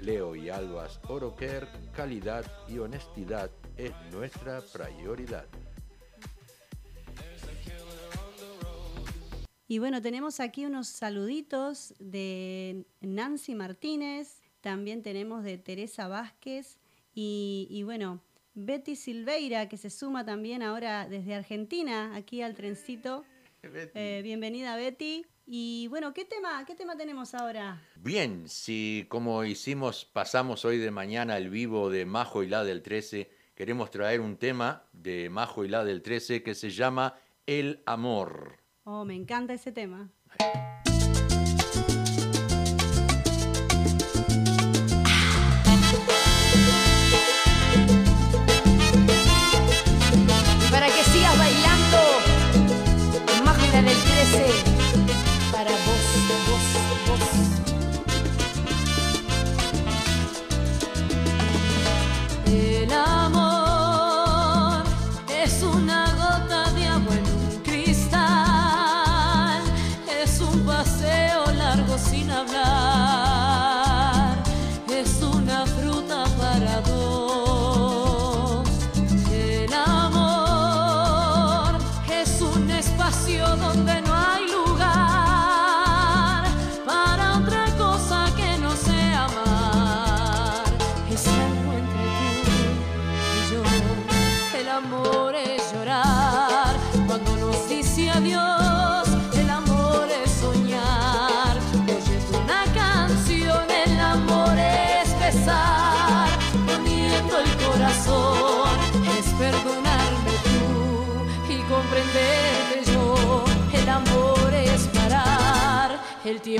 Leo 0.00 0.34
y 0.34 0.48
Albas 0.50 0.98
Oroker, 1.08 1.68
calidad 1.94 2.44
y 2.68 2.78
honestidad 2.78 3.52
es 3.76 3.92
nuestra 4.12 4.60
prioridad. 4.60 5.46
Y 9.68 9.78
bueno, 9.78 10.02
tenemos 10.02 10.40
aquí 10.40 10.66
unos 10.66 10.88
saluditos 10.88 11.94
de 11.98 12.84
Nancy 13.00 13.54
Martínez, 13.54 14.42
también 14.60 15.02
tenemos 15.02 15.44
de 15.44 15.56
Teresa 15.58 16.08
Vázquez 16.08 16.78
y, 17.16 17.66
y 17.70 17.82
bueno, 17.82 18.20
Betty 18.54 18.94
Silveira, 18.94 19.68
que 19.68 19.78
se 19.78 19.90
suma 19.90 20.24
también 20.24 20.62
ahora 20.62 21.08
desde 21.08 21.34
Argentina, 21.34 22.14
aquí 22.14 22.42
al 22.42 22.54
trencito. 22.54 23.24
Eh, 23.62 24.20
bienvenida 24.22 24.76
Betty. 24.76 25.26
Y 25.46 25.88
bueno, 25.88 26.12
¿qué 26.12 26.24
tema, 26.24 26.64
¿qué 26.66 26.74
tema 26.74 26.96
tenemos 26.96 27.34
ahora? 27.34 27.82
Bien, 27.96 28.48
si 28.48 29.06
como 29.08 29.44
hicimos, 29.44 30.04
pasamos 30.04 30.64
hoy 30.64 30.78
de 30.78 30.90
mañana 30.90 31.38
el 31.38 31.50
vivo 31.50 31.88
de 31.88 32.04
Majo 32.04 32.42
y 32.42 32.48
la 32.48 32.64
del 32.64 32.82
13, 32.82 33.30
queremos 33.54 33.90
traer 33.90 34.20
un 34.20 34.36
tema 34.36 34.84
de 34.92 35.30
Majo 35.30 35.64
y 35.64 35.68
la 35.68 35.84
del 35.84 36.02
13 36.02 36.42
que 36.42 36.54
se 36.54 36.70
llama 36.70 37.18
El 37.46 37.82
Amor. 37.86 38.58
Oh, 38.84 39.04
me 39.04 39.14
encanta 39.14 39.54
ese 39.54 39.72
tema. 39.72 40.10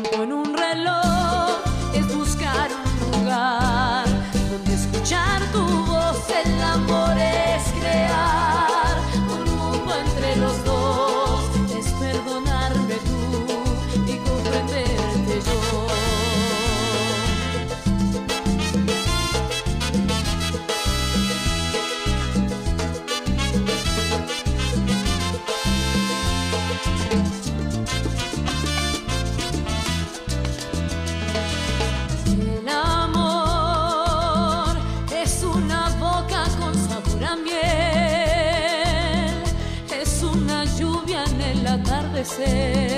Tiempo 0.03 0.23
en 0.25 0.33
un 0.33 0.55
reloj, 0.55 1.59
es 1.95 2.15
buscar 2.15 2.69
un 2.71 3.21
lugar 3.21 4.05
donde 4.51 4.75
escuchar 4.75 5.41
tu 5.53 5.65
voz. 5.87 6.19
El 6.45 6.63
amor 6.63 7.17
es 7.17 7.36
esquecer. 42.27 42.96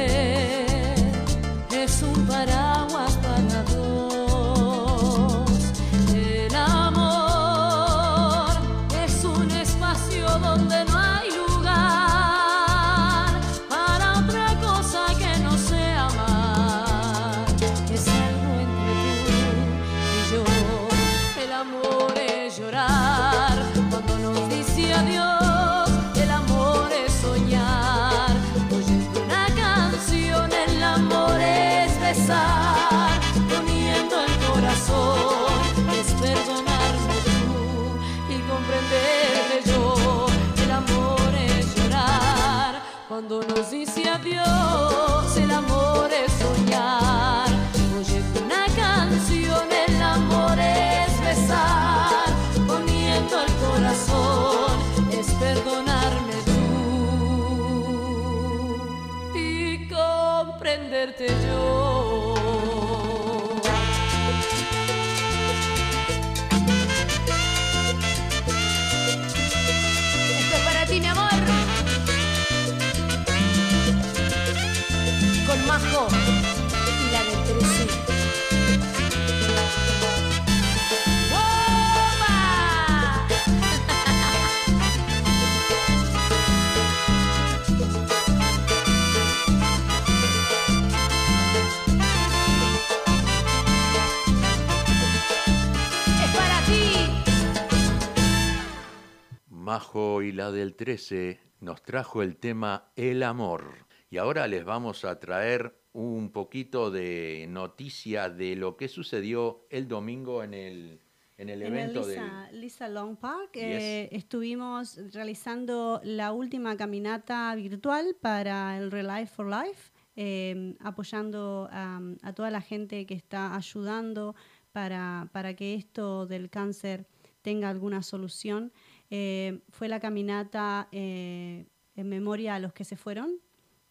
Y 100.28 100.32
la 100.32 100.52
del 100.52 100.74
13 100.74 101.40
nos 101.60 101.82
trajo 101.82 102.22
el 102.22 102.36
tema 102.36 102.92
El 102.96 103.22
amor. 103.22 103.86
Y 104.10 104.18
ahora 104.18 104.46
les 104.46 104.62
vamos 104.62 105.06
a 105.06 105.18
traer 105.18 105.80
un 105.94 106.32
poquito 106.32 106.90
de 106.90 107.46
noticia 107.48 108.28
de 108.28 108.54
lo 108.54 108.76
que 108.76 108.88
sucedió 108.88 109.64
el 109.70 109.88
domingo 109.88 110.42
en 110.44 110.52
el, 110.52 111.00
en 111.38 111.48
el 111.48 111.62
En 111.62 111.68
el 111.68 111.72
evento 111.72 112.06
Lisa, 112.06 112.48
del... 112.50 112.60
Lisa 112.60 112.88
Long 112.90 113.16
Park 113.16 113.54
Yes. 113.54 113.62
eh, 113.62 114.08
estuvimos 114.12 115.00
realizando 115.14 116.02
la 116.04 116.32
última 116.32 116.76
caminata 116.76 117.54
virtual 117.54 118.14
para 118.20 118.76
el 118.76 118.90
Relife 118.90 119.34
for 119.34 119.46
Life, 119.46 119.92
eh, 120.14 120.74
apoyando 120.80 121.70
a, 121.72 122.02
a 122.20 122.34
toda 122.34 122.50
la 122.50 122.60
gente 122.60 123.06
que 123.06 123.14
está 123.14 123.56
ayudando 123.56 124.34
para, 124.72 125.30
para 125.32 125.54
que 125.54 125.72
esto 125.72 126.26
del 126.26 126.50
cáncer 126.50 127.06
tenga 127.40 127.70
alguna 127.70 128.02
solución. 128.02 128.72
Eh, 129.10 129.60
fue 129.70 129.88
la 129.88 130.00
caminata 130.00 130.88
eh, 130.92 131.66
en 131.96 132.08
memoria 132.08 132.56
a 132.56 132.58
los 132.58 132.72
que 132.72 132.84
se 132.84 132.96
fueron, 132.96 133.40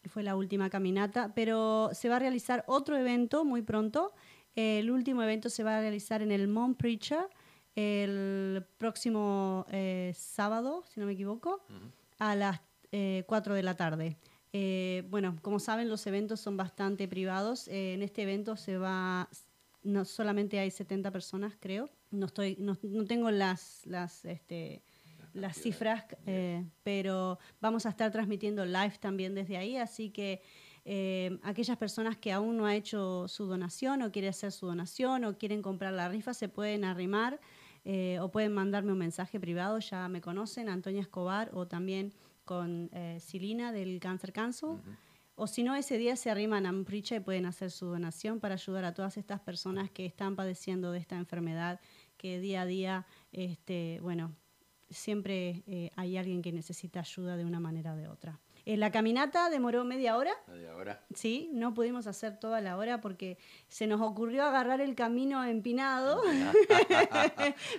fue 0.08 0.24
la 0.24 0.36
última 0.36 0.70
caminata, 0.70 1.34
pero 1.36 1.90
se 1.94 2.10
va 2.10 2.18
a 2.18 2.20
realizar 2.20 2.64
otro 2.68 2.98
evento 2.98 3.46
muy 3.46 3.62
pronto. 3.62 4.14
El 4.56 4.90
último 4.90 5.22
evento 5.22 5.50
se 5.50 5.64
va 5.64 5.78
a 5.78 5.82
realizar 5.82 6.22
en 6.22 6.32
el 6.32 6.48
Mount 6.48 6.78
Preacher 6.78 7.28
el 7.76 8.66
próximo 8.78 9.66
eh, 9.70 10.12
sábado, 10.16 10.84
si 10.88 11.00
no 11.00 11.06
me 11.06 11.14
equivoco, 11.14 11.62
a 12.18 12.36
las 12.36 12.60
eh, 12.92 13.24
4 13.28 13.54
de 13.54 13.64
la 13.64 13.76
tarde. 13.76 14.18
Eh, 14.54 15.04
bueno, 15.10 15.38
como 15.42 15.60
saben, 15.60 15.90
los 15.90 16.08
eventos 16.08 16.40
son 16.40 16.58
bastante 16.58 17.08
privados. 17.08 17.68
Eh, 17.68 17.94
en 17.94 18.02
este 18.02 18.24
evento 18.24 18.56
se 18.56 18.78
va, 18.78 19.30
no 19.84 20.06
solamente 20.06 20.58
hay 20.58 20.72
70 20.72 21.12
personas, 21.12 21.54
creo. 21.60 21.90
No 22.10 22.26
estoy, 22.26 22.56
no, 22.60 22.78
no 22.82 23.06
tengo 23.06 23.30
las, 23.30 23.86
las, 23.86 24.26
este, 24.26 24.82
las 25.38 25.58
cifras, 25.58 26.06
eh, 26.26 26.66
pero 26.84 27.40
vamos 27.62 27.86
a 27.86 27.90
estar 27.90 28.12
transmitiendo 28.12 28.66
live 28.66 28.98
también 29.00 29.34
desde 29.36 29.58
ahí, 29.58 29.78
así 29.78 30.10
que 30.10 30.42
eh, 30.90 31.38
aquellas 31.44 31.78
personas 31.78 32.16
que 32.16 32.32
aún 32.32 32.56
no 32.56 32.66
ha 32.66 32.74
hecho 32.74 33.28
su 33.28 33.46
donación 33.46 34.02
o 34.04 34.12
quiere 34.12 34.30
hacer 34.30 34.54
su 34.54 34.68
donación 34.68 35.26
o 35.26 35.38
quieren 35.38 35.62
comprar 35.62 35.92
la 35.92 36.08
rifa 36.08 36.34
se 36.34 36.48
pueden 36.48 36.86
arrimar 36.86 37.42
eh, 37.84 38.20
o 38.22 38.32
pueden 38.32 38.54
mandarme 38.54 38.94
un 38.94 38.98
mensaje 38.98 39.38
privado, 39.38 39.80
ya 39.80 40.08
me 40.08 40.22
conocen, 40.22 40.70
Antonia 40.70 41.02
Escobar 41.02 41.52
o 41.54 41.68
también 41.68 42.14
con 42.46 42.90
eh, 42.94 43.18
Silina 43.20 43.74
del 43.74 44.00
Cancer 44.00 44.32
Council. 44.32 44.80
O 45.36 45.46
si 45.46 45.62
no, 45.62 45.76
ese 45.76 45.98
día 45.98 46.16
se 46.16 46.32
arriman 46.32 46.66
a 46.66 46.70
Ampricha 46.70 47.16
y 47.16 47.20
pueden 47.20 47.46
hacer 47.46 47.70
su 47.70 47.86
donación 47.86 48.40
para 48.40 48.56
ayudar 48.56 48.86
a 48.86 48.94
todas 48.94 49.18
estas 49.18 49.40
personas 49.40 49.92
que 49.92 50.06
están 50.06 50.36
padeciendo 50.36 50.92
de 50.92 51.00
esta 51.00 51.16
enfermedad, 51.16 51.80
que 52.18 52.40
día 52.40 52.62
a 52.62 52.66
día, 52.66 53.06
este, 53.32 54.00
bueno, 54.02 54.36
siempre 54.90 55.64
eh, 55.68 55.92
hay 55.96 56.18
alguien 56.18 56.42
que 56.42 56.52
necesita 56.52 57.00
ayuda 57.02 57.38
de 57.38 57.46
una 57.46 57.60
manera 57.60 57.94
o 57.94 57.98
de 57.98 58.08
otra. 58.08 58.40
Eh, 58.66 58.76
la 58.76 58.92
caminata 58.92 59.50
demoró 59.50 59.86
media 59.86 60.18
hora. 60.18 60.34
de 60.48 60.68
ahora. 60.68 61.02
Sí, 61.16 61.50
no 61.54 61.74
pudimos 61.74 62.06
hacer 62.06 62.38
toda 62.38 62.60
la 62.60 62.76
hora 62.76 63.00
porque 63.00 63.38
se 63.70 63.88
nos 63.88 64.02
ocurrió 64.02 64.44
agarrar 64.44 64.82
el 64.82 64.94
camino 64.94 65.42
empinado. 65.46 66.22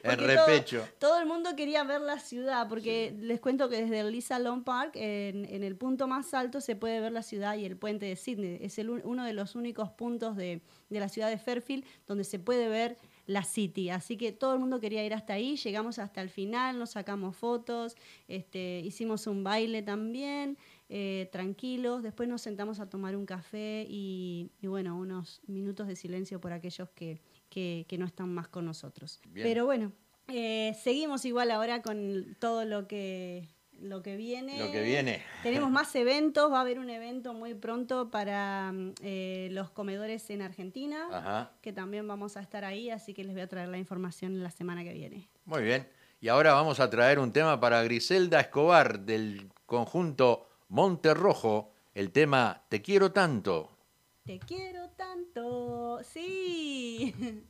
Porque 0.03 0.17
repecho. 0.17 0.79
Todo, 0.99 1.11
todo 1.11 1.21
el 1.21 1.27
mundo 1.27 1.55
quería 1.57 1.85
ver 1.85 2.01
la 2.01 2.19
ciudad, 2.19 2.69
porque 2.69 3.15
les 3.21 3.41
cuento 3.41 3.69
que 3.69 3.83
desde 3.83 4.01
el 4.01 4.13
Lisa 4.13 4.39
Long 4.39 4.65
Park, 4.65 4.93
en, 4.95 5.45
en 5.45 5.63
el 5.63 5.77
punto 5.77 6.07
más 6.07 6.33
alto, 6.35 6.61
se 6.61 6.77
puede 6.77 7.01
ver 7.01 7.13
la 7.13 7.23
ciudad 7.23 7.57
y 7.57 7.65
el 7.65 7.77
puente 7.77 8.07
de 8.07 8.17
Sydney. 8.17 8.59
Es 8.63 8.79
el, 8.79 8.91
un- 8.91 9.03
uno 9.05 9.25
de 9.25 9.33
los 9.33 9.55
únicos 9.55 9.91
puntos 9.91 10.37
de, 10.37 10.63
de 10.89 11.01
la 11.01 11.09
ciudad 11.09 11.29
de 11.29 11.39
Fairfield 11.39 11.85
donde 12.07 12.25
se 12.25 12.39
puede 12.39 12.69
ver 12.69 12.97
la 13.29 13.45
City. 13.45 13.91
Así 13.91 14.17
que 14.17 14.33
todo 14.33 14.55
el 14.55 14.59
mundo 14.59 14.81
quería 14.81 15.05
ir 15.05 15.15
hasta 15.15 15.35
ahí, 15.35 15.57
llegamos 15.57 15.99
hasta 15.99 16.21
el 16.23 16.31
final, 16.31 16.79
nos 16.79 16.91
sacamos 16.91 17.37
fotos, 17.37 17.95
este, 18.27 18.81
hicimos 18.81 19.27
un 19.27 19.45
baile 19.45 19.83
también, 19.83 20.57
eh, 20.89 21.29
tranquilos, 21.31 22.03
después 22.03 22.29
nos 22.29 22.41
sentamos 22.41 22.81
a 22.81 22.89
tomar 22.89 23.15
un 23.15 23.27
café 23.27 23.87
y, 23.89 24.51
y 24.63 24.67
bueno, 24.67 24.97
unos 24.97 25.43
minutos 25.47 25.87
de 25.87 25.95
silencio 25.95 26.41
por 26.41 26.53
aquellos 26.53 26.89
que, 26.91 27.21
que, 27.51 27.85
que 27.87 27.99
no 27.99 28.07
están 28.07 28.33
más 28.33 28.49
con 28.49 28.65
nosotros. 28.65 29.21
Bien. 29.29 29.47
Pero 29.47 29.67
bueno, 29.67 29.93
eh, 30.29 30.75
seguimos 30.83 31.27
igual 31.27 31.51
ahora 31.51 31.83
con 31.83 32.35
todo 32.41 32.65
lo 32.65 32.89
que, 32.89 33.47
lo 33.81 34.03
que 34.03 34.17
viene. 34.17 34.59
Lo 34.59 34.71
que 34.71 34.83
viene. 34.83 35.23
Tenemos 35.43 35.71
más 35.71 35.95
eventos, 35.95 36.51
va 36.53 36.59
a 36.59 36.61
haber 36.63 36.79
un 36.79 36.91
evento 36.91 37.35
muy 37.35 37.55
pronto 37.55 38.11
para 38.11 38.73
eh, 39.03 39.49
los 39.53 39.71
comedores 39.71 40.29
en 40.31 40.43
Argentina, 40.43 41.09
Ajá. 41.13 41.53
que 41.61 41.73
también 41.73 42.07
vamos 42.07 42.37
a 42.37 42.41
estar 42.41 42.65
ahí, 42.65 42.91
así 42.91 43.15
que 43.15 43.25
les 43.25 43.35
voy 43.35 43.43
a 43.43 43.49
traer 43.49 43.69
la 43.69 43.79
información 43.79 44.43
la 44.43 44.51
semana 44.51 44.85
que 44.85 44.93
viene. 44.93 45.29
Muy 45.45 45.63
bien. 45.63 45.89
Y 46.21 46.29
ahora 46.29 46.53
vamos 46.53 46.81
a 46.81 46.91
traer 46.91 47.19
un 47.19 47.33
tema 47.33 47.61
para 47.61 47.83
Griselda 47.83 48.41
Escobar 48.41 49.01
del 49.01 49.51
conjunto 49.67 50.49
Monte 50.69 51.15
Rojo, 51.15 51.73
el 51.95 52.11
tema 52.11 52.65
Te 52.69 52.83
quiero 52.83 53.13
tanto. 53.13 53.77
Te 54.25 54.39
quiero 54.41 54.91
tanto, 54.91 56.01
sí. 56.03 57.15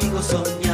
sigo 0.00 0.22
soñando. 0.22 0.71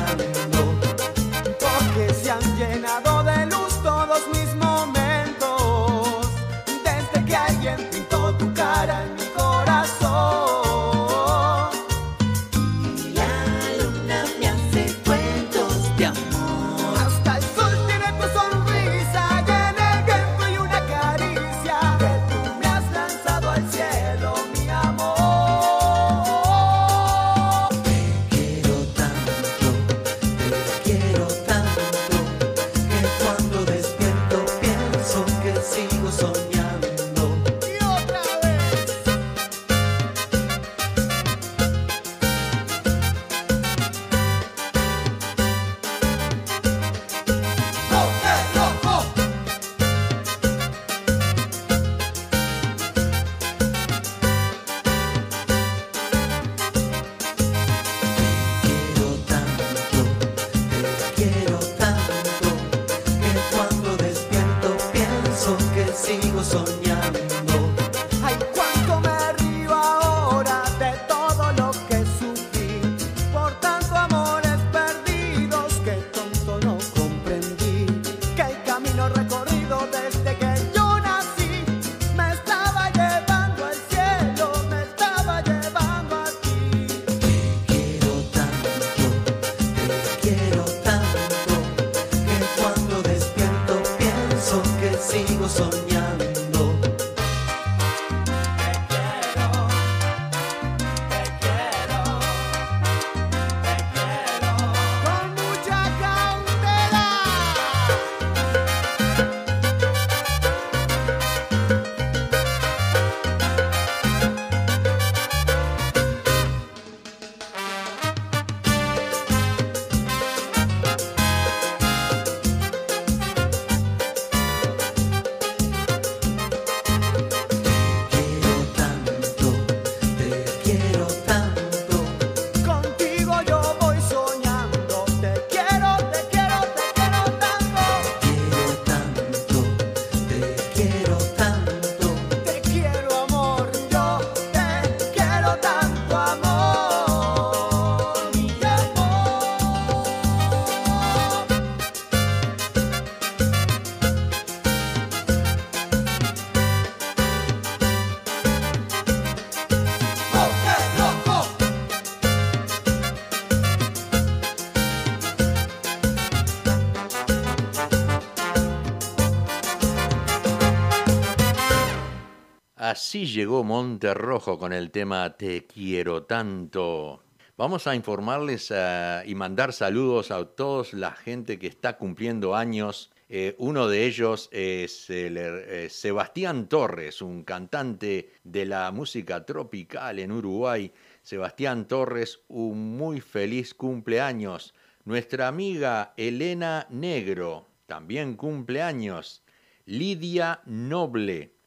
Así 173.08 173.24
llegó 173.24 173.64
Monterrojo 173.64 174.58
con 174.58 174.74
el 174.74 174.90
tema 174.90 175.34
Te 175.34 175.64
quiero 175.64 176.24
tanto. 176.24 177.22
Vamos 177.56 177.86
a 177.86 177.94
informarles 177.94 178.70
eh, 178.70 179.22
y 179.24 179.34
mandar 179.34 179.72
saludos 179.72 180.30
a 180.30 180.44
toda 180.44 180.84
la 180.92 181.12
gente 181.12 181.58
que 181.58 181.68
está 181.68 181.96
cumpliendo 181.96 182.54
años. 182.54 183.10
Eh, 183.30 183.54
uno 183.56 183.88
de 183.88 184.04
ellos 184.04 184.50
es 184.52 185.06
eh, 185.08 185.88
Sebastián 185.88 186.68
Torres, 186.68 187.22
un 187.22 187.44
cantante 187.44 188.30
de 188.44 188.66
la 188.66 188.90
música 188.90 189.46
tropical 189.46 190.18
en 190.18 190.30
Uruguay. 190.30 190.92
Sebastián 191.22 191.88
Torres, 191.88 192.40
un 192.48 192.98
muy 192.98 193.22
feliz 193.22 193.72
cumpleaños. 193.72 194.74
Nuestra 195.06 195.48
amiga 195.48 196.12
Elena 196.18 196.86
Negro, 196.90 197.68
también 197.86 198.36
cumpleaños. 198.36 199.42
Lidia 199.86 200.60
Noble. 200.66 201.57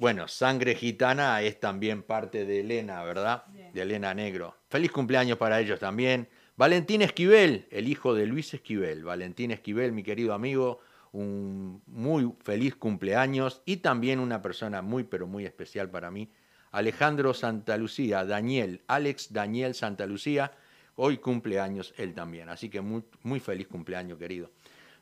Bueno, 0.00 0.28
Sangre 0.28 0.76
Gitana 0.76 1.42
es 1.42 1.60
también 1.60 2.02
parte 2.02 2.46
de 2.46 2.60
Elena, 2.60 3.02
¿verdad? 3.02 3.44
De 3.74 3.82
Elena 3.82 4.14
Negro. 4.14 4.56
Feliz 4.70 4.90
cumpleaños 4.90 5.36
para 5.36 5.60
ellos 5.60 5.78
también. 5.78 6.26
Valentín 6.56 7.02
Esquivel, 7.02 7.66
el 7.70 7.86
hijo 7.86 8.14
de 8.14 8.24
Luis 8.24 8.54
Esquivel. 8.54 9.04
Valentín 9.04 9.50
Esquivel, 9.50 9.92
mi 9.92 10.02
querido 10.02 10.32
amigo, 10.32 10.80
un 11.12 11.82
muy 11.86 12.32
feliz 12.42 12.76
cumpleaños 12.76 13.60
y 13.66 13.76
también 13.76 14.20
una 14.20 14.40
persona 14.40 14.80
muy, 14.80 15.04
pero 15.04 15.26
muy 15.26 15.44
especial 15.44 15.90
para 15.90 16.10
mí. 16.10 16.32
Alejandro 16.70 17.34
Santalucía, 17.34 18.24
Daniel, 18.24 18.80
Alex 18.86 19.34
Daniel 19.34 19.74
Santalucía, 19.74 20.52
hoy 20.94 21.18
cumpleaños 21.18 21.92
él 21.98 22.14
también. 22.14 22.48
Así 22.48 22.70
que 22.70 22.80
muy, 22.80 23.04
muy 23.22 23.38
feliz 23.38 23.68
cumpleaños, 23.68 24.18
querido. 24.18 24.50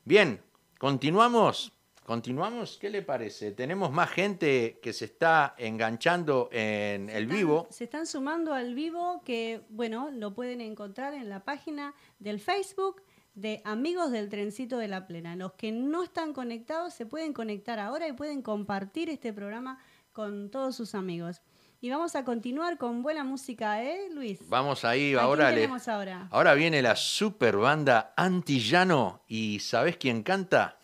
Bien, 0.03 0.41
continuamos. 0.77 1.78
Continuamos, 2.13 2.79
¿qué 2.81 2.89
le 2.89 3.03
parece? 3.03 3.51
Tenemos 3.51 3.91
más 3.91 4.09
gente 4.09 4.79
que 4.81 4.93
se 4.93 5.05
está 5.05 5.53
enganchando 5.59 6.49
en 6.51 7.07
el 7.07 7.27
vivo. 7.27 7.67
Se 7.69 7.83
están 7.83 8.07
sumando 8.07 8.51
al 8.51 8.73
vivo 8.73 9.21
que, 9.23 9.61
bueno, 9.69 10.09
lo 10.09 10.33
pueden 10.33 10.59
encontrar 10.59 11.13
en 11.13 11.29
la 11.29 11.43
página 11.43 11.93
del 12.17 12.39
Facebook 12.39 13.03
de 13.35 13.61
Amigos 13.63 14.09
del 14.11 14.27
Trencito 14.27 14.79
de 14.79 14.87
la 14.87 15.05
Plena. 15.05 15.35
Los 15.35 15.53
que 15.53 15.71
no 15.71 16.01
están 16.01 16.33
conectados 16.33 16.95
se 16.95 17.05
pueden 17.05 17.31
conectar 17.31 17.77
ahora 17.77 18.07
y 18.07 18.13
pueden 18.13 18.41
compartir 18.41 19.11
este 19.11 19.31
programa 19.31 19.77
con 20.11 20.49
todos 20.49 20.75
sus 20.75 20.95
amigos. 20.95 21.43
Y 21.79 21.91
vamos 21.91 22.15
a 22.15 22.25
continuar 22.25 22.79
con 22.79 23.03
buena 23.03 23.23
música, 23.23 23.83
¿eh, 23.83 24.09
Luis? 24.11 24.39
Vamos 24.49 24.83
ahí, 24.83 25.13
¿A 25.13 25.21
ahora 25.21 25.43
quién 25.49 25.55
le- 25.57 25.61
tenemos 25.61 25.87
ahora? 25.87 26.27
Ahora 26.31 26.55
viene 26.55 26.81
la 26.81 26.95
super 26.95 27.55
banda 27.57 28.15
Antillano 28.17 29.21
y 29.27 29.59
¿sabés 29.59 29.97
quién 29.97 30.23
canta? 30.23 30.78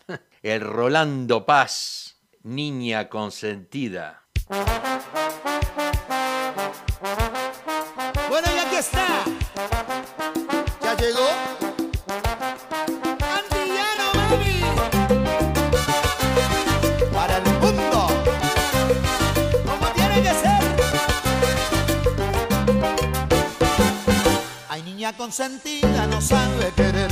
El 0.46 0.60
Rolando 0.60 1.44
Paz, 1.44 2.18
Niña 2.44 3.08
Consentida. 3.08 4.28
Bueno, 8.28 8.46
y 8.54 8.58
aquí 8.60 8.76
está. 8.76 9.24
Ya 10.80 10.96
llegó. 10.98 11.28
Antillano, 13.34 14.12
baby. 14.30 14.62
Para 17.12 17.38
el 17.38 17.44
mundo. 17.58 18.06
Como 19.64 19.86
tiene 19.96 20.22
que 20.22 20.30
ser. 20.30 20.62
Ay, 24.68 24.82
niña 24.82 25.12
consentida 25.16 26.06
no 26.06 26.20
sabe 26.20 26.70
querer. 26.76 27.10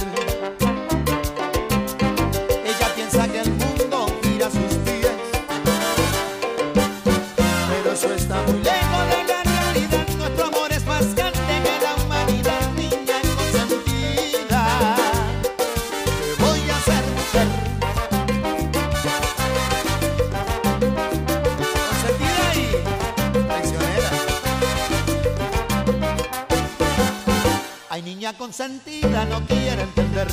Consentida, 28.57 29.25
no 29.25 29.45
quiere 29.47 29.83
entender 29.83 30.29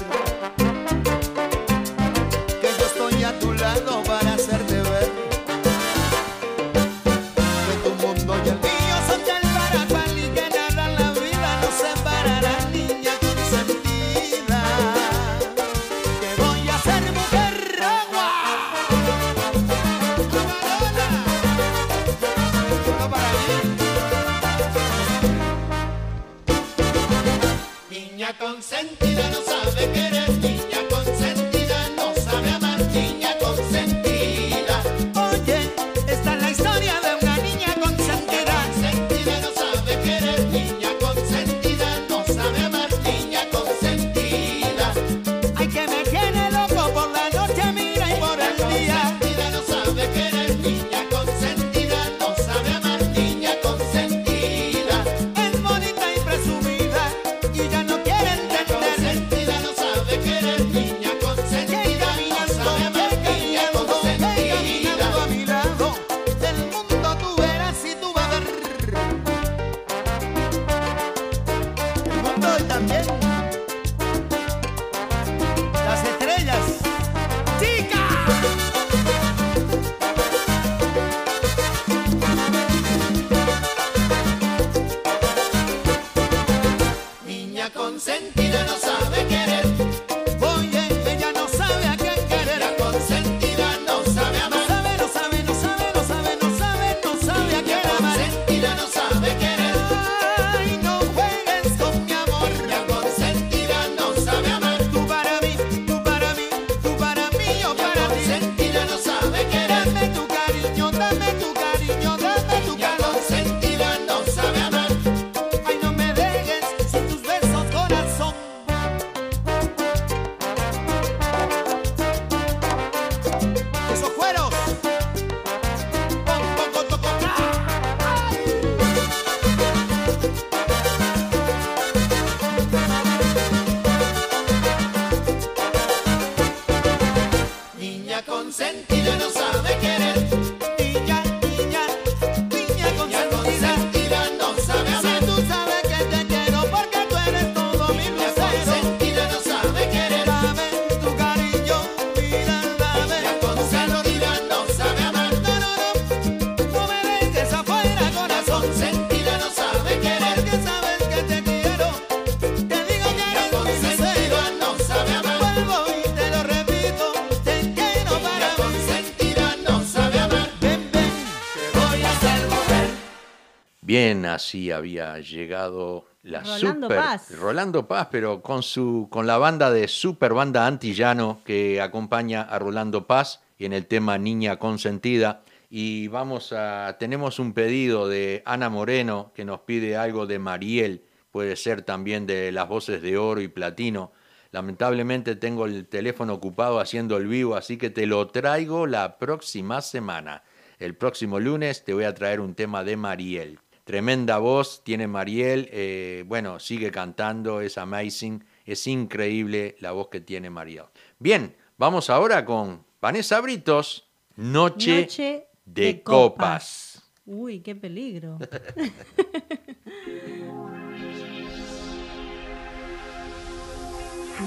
así 174.35 174.71
había 174.71 175.19
llegado 175.19 176.05
la 176.23 176.41
Rolando 176.41 176.87
super 176.87 176.97
Paz. 176.97 177.37
Rolando 177.37 177.87
Paz, 177.87 178.07
pero 178.11 178.41
con 178.41 178.63
su 178.63 179.07
con 179.09 179.27
la 179.27 179.37
banda 179.37 179.71
de 179.71 179.87
super 179.87 180.33
banda 180.33 180.67
antillano 180.67 181.41
que 181.45 181.81
acompaña 181.81 182.41
a 182.41 182.59
Rolando 182.59 183.07
Paz 183.07 183.41
y 183.57 183.65
en 183.65 183.73
el 183.73 183.87
tema 183.87 184.17
Niña 184.17 184.57
consentida 184.57 185.43
y 185.73 186.09
vamos 186.09 186.51
a 186.51 186.97
tenemos 186.99 187.39
un 187.39 187.53
pedido 187.53 188.09
de 188.09 188.43
Ana 188.45 188.69
Moreno 188.69 189.31
que 189.33 189.45
nos 189.45 189.61
pide 189.61 189.95
algo 189.95 190.27
de 190.27 190.37
Mariel, 190.37 191.05
puede 191.31 191.55
ser 191.55 191.81
también 191.81 192.27
de 192.27 192.51
las 192.51 192.67
voces 192.67 193.01
de 193.01 193.17
oro 193.17 193.39
y 193.39 193.47
platino. 193.47 194.11
Lamentablemente 194.51 195.37
tengo 195.37 195.65
el 195.65 195.87
teléfono 195.87 196.33
ocupado 196.33 196.81
haciendo 196.81 197.15
el 197.15 197.27
vivo, 197.27 197.55
así 197.55 197.77
que 197.77 197.89
te 197.89 198.05
lo 198.05 198.27
traigo 198.27 198.85
la 198.85 199.17
próxima 199.17 199.81
semana. 199.81 200.43
El 200.77 200.97
próximo 200.97 201.39
lunes 201.39 201.85
te 201.85 201.93
voy 201.93 202.03
a 202.03 202.13
traer 202.13 202.41
un 202.41 202.53
tema 202.53 202.83
de 202.83 202.97
Mariel. 202.97 203.59
Tremenda 203.91 204.37
voz 204.37 204.85
tiene 204.85 205.05
Mariel, 205.05 205.67
eh, 205.69 206.23
bueno, 206.25 206.61
sigue 206.61 206.91
cantando, 206.91 207.59
es 207.59 207.77
amazing, 207.77 208.41
es 208.63 208.87
increíble 208.87 209.75
la 209.81 209.91
voz 209.91 210.07
que 210.07 210.21
tiene 210.21 210.49
Mariel. 210.49 210.85
Bien, 211.19 211.57
vamos 211.77 212.09
ahora 212.09 212.45
con 212.45 212.85
Vanessa 213.01 213.41
Britos, 213.41 214.09
Noche, 214.37 215.01
Noche 215.01 215.47
de, 215.65 216.01
copas. 216.03 217.03
Uy, 217.25 217.59
qué 217.59 217.75
peligro. 217.75 218.39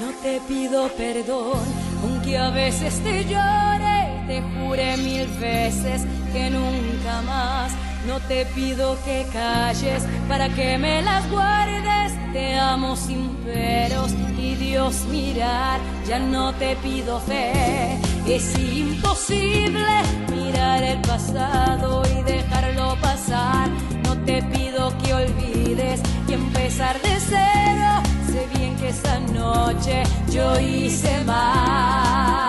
No 0.01 0.11
te 0.23 0.41
pido 0.49 0.89
perdón, 0.97 1.63
aunque 2.03 2.37
a 2.37 2.51
veces 2.51 2.99
te 3.05 3.25
llore, 3.27 4.25
te 4.27 4.43
jure 4.43 4.97
mil 4.97 5.29
veces 5.39 6.05
que 6.33 6.51
nunca 6.51 7.23
más. 7.23 7.94
No 8.07 8.21
te 8.21 8.45
pido 8.47 8.97
que 9.05 9.27
calles 9.33 10.05
para 10.29 10.49
que 10.49 10.79
me 10.79 11.03
las 11.03 11.29
guardes, 11.31 12.13
te 12.33 12.59
amo 12.59 12.97
sin 12.97 13.31
peros 13.45 14.13
y 14.39 14.55
Dios 14.57 15.05
mirar, 15.11 15.81
ya 16.07 16.19
no 16.19 16.53
te 16.55 16.77
pido 16.77 17.19
fe. 17.21 17.99
Es 18.27 18.59
imposible 18.59 20.03
mirar 20.31 20.83
el 20.83 21.01
pasado 21.01 22.03
y 22.07 22.23
dejarlo 22.23 22.97
pasar. 23.01 23.69
No 24.05 24.17
te 24.25 24.43
pido 24.43 24.93
que 24.99 25.15
olvides 25.15 26.01
y 26.29 26.33
empezar 26.35 27.01
de 27.03 27.19
cero. 27.21 28.03
Sé 28.27 28.47
bien 28.59 28.77
que 28.77 28.89
esa 28.89 29.19
noche 29.21 30.03
yo 30.31 30.59
hice 30.61 31.23
mal. 31.25 32.45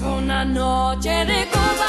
Fue 0.00 0.12
una 0.18 0.44
noche 0.44 1.24
de 1.24 1.46
copas, 1.48 1.83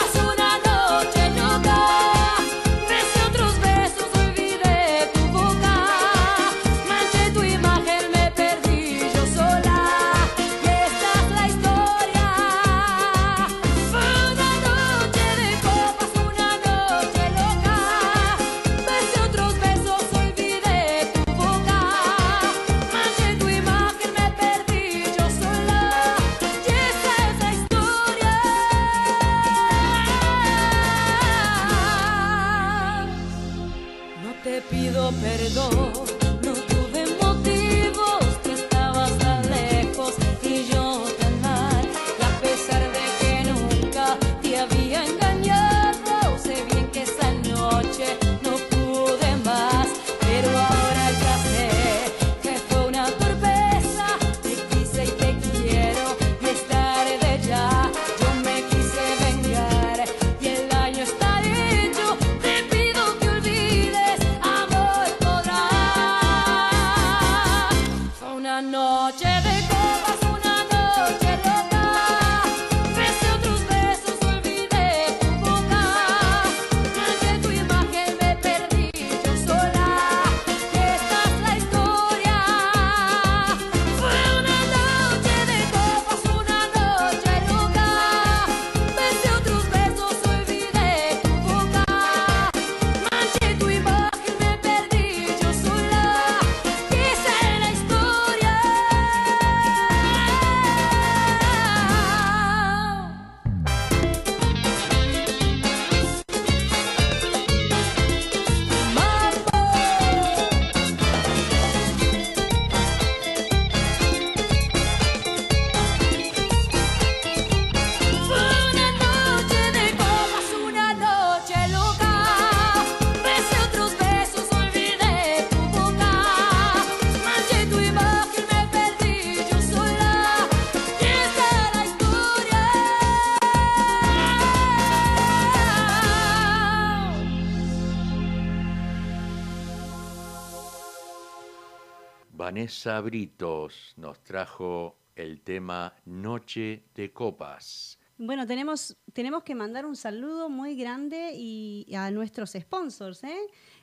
Vanessa 142.66 143.00
Britos 143.00 143.94
nos 143.96 144.24
trajo 144.24 144.98
el 145.16 145.42
tema 145.42 145.94
Noche 146.06 146.86
de 146.96 147.14
Copas. 147.14 148.00
Bueno, 148.18 148.48
tenemos, 148.48 148.98
tenemos 149.14 149.44
que 149.44 149.54
mandar 149.54 149.86
un 149.86 149.96
saludo 149.96 150.50
muy 150.50 150.76
grande 150.76 151.34
y 151.36 151.86
a 151.94 152.10
nuestros 152.10 152.54
sponsors, 152.60 153.24
¿eh? 153.24 153.38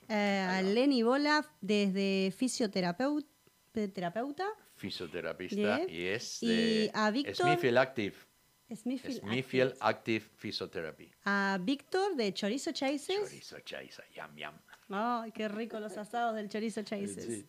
Eh, 0.09 0.47
a 0.51 0.63
Lenny 0.63 1.05
Bola 1.05 1.47
desde 1.61 2.35
fisioterapeuta, 2.37 3.29
terapeuta, 3.95 4.49
Fisioterapista 4.75 5.83
y 5.89 6.07
es 6.07 6.43
Y 6.43 6.47
de 6.49 6.91
a 6.93 7.13
Víctor- 7.13 7.37
Smithfield 7.37 7.79
Active. 7.79 8.17
Smithfield 8.75 9.21
Smithfield 9.21 9.73
Active. 9.81 9.87
Active 9.91 10.27
Physiotherapy. 10.39 11.13
a 11.25 11.59
Víctor 11.63 12.17
de 12.17 12.35
Chorizo 12.35 12.73
Chases. 12.73 13.17
Chorizo, 13.21 13.61
chaiza, 13.61 14.03
yam, 14.13 14.35
yam. 14.37 14.55
Ay, 14.89 15.31
qué 15.33 15.47
rico 15.49 15.79
los 15.79 15.97
asados 15.97 16.35
del 16.35 16.49
Chorizo 16.49 16.83
Chases. 16.83 17.25
Sí. 17.25 17.47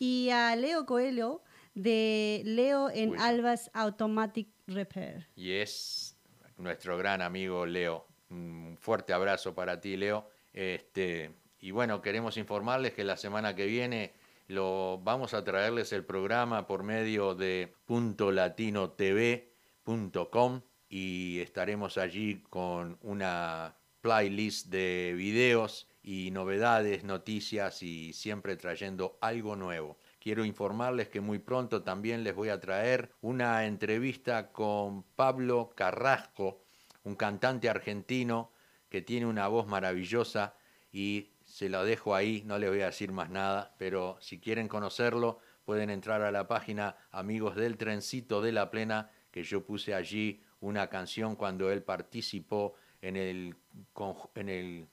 Y 0.00 0.30
a 0.30 0.56
Leo 0.56 0.84
Coelho 0.86 1.44
de 1.74 2.42
Leo 2.46 2.90
en 2.90 3.10
Uy. 3.10 3.18
Albas 3.20 3.70
Automatic 3.74 4.48
Repair. 4.66 5.28
Y 5.36 5.52
es 5.52 6.16
nuestro 6.56 6.96
gran 6.96 7.20
amigo 7.20 7.66
Leo. 7.66 8.06
Un 8.30 8.78
fuerte 8.80 9.12
abrazo 9.12 9.54
para 9.54 9.78
ti, 9.78 9.98
Leo. 9.98 10.26
Este, 10.54 11.34
y 11.60 11.70
bueno, 11.70 12.00
queremos 12.00 12.38
informarles 12.38 12.94
que 12.94 13.04
la 13.04 13.18
semana 13.18 13.54
que 13.54 13.66
viene 13.66 14.14
lo 14.48 14.98
vamos 15.04 15.34
a 15.34 15.44
traerles 15.44 15.92
el 15.92 16.06
programa 16.06 16.66
por 16.66 16.82
medio 16.82 17.34
de 17.34 17.74
puntolatinotv.com 17.84 20.62
y 20.88 21.40
estaremos 21.40 21.98
allí 21.98 22.42
con 22.48 22.96
una 23.02 23.76
playlist 24.00 24.68
de 24.68 25.12
videos 25.14 25.89
y 26.02 26.30
novedades, 26.30 27.04
noticias 27.04 27.82
y 27.82 28.12
siempre 28.12 28.56
trayendo 28.56 29.18
algo 29.20 29.56
nuevo. 29.56 29.98
Quiero 30.18 30.44
informarles 30.44 31.08
que 31.08 31.20
muy 31.20 31.38
pronto 31.38 31.82
también 31.82 32.24
les 32.24 32.34
voy 32.34 32.48
a 32.48 32.60
traer 32.60 33.12
una 33.20 33.66
entrevista 33.66 34.52
con 34.52 35.02
Pablo 35.02 35.72
Carrasco, 35.74 36.62
un 37.04 37.16
cantante 37.16 37.68
argentino 37.68 38.52
que 38.88 39.02
tiene 39.02 39.26
una 39.26 39.48
voz 39.48 39.66
maravillosa 39.66 40.54
y 40.92 41.30
se 41.44 41.68
lo 41.68 41.84
dejo 41.84 42.14
ahí, 42.14 42.42
no 42.46 42.58
le 42.58 42.68
voy 42.68 42.80
a 42.80 42.86
decir 42.86 43.12
más 43.12 43.30
nada, 43.30 43.74
pero 43.78 44.16
si 44.20 44.38
quieren 44.38 44.68
conocerlo, 44.68 45.38
pueden 45.64 45.90
entrar 45.90 46.22
a 46.22 46.32
la 46.32 46.48
página 46.48 46.96
Amigos 47.10 47.56
del 47.56 47.76
Trencito 47.76 48.40
de 48.40 48.52
la 48.52 48.70
Plena, 48.70 49.10
que 49.30 49.42
yo 49.42 49.64
puse 49.64 49.94
allí 49.94 50.42
una 50.60 50.88
canción 50.88 51.36
cuando 51.36 51.70
él 51.70 51.82
participó 51.82 52.74
en 53.00 53.16
el, 53.16 53.56
en 54.34 54.48
el 54.48 54.88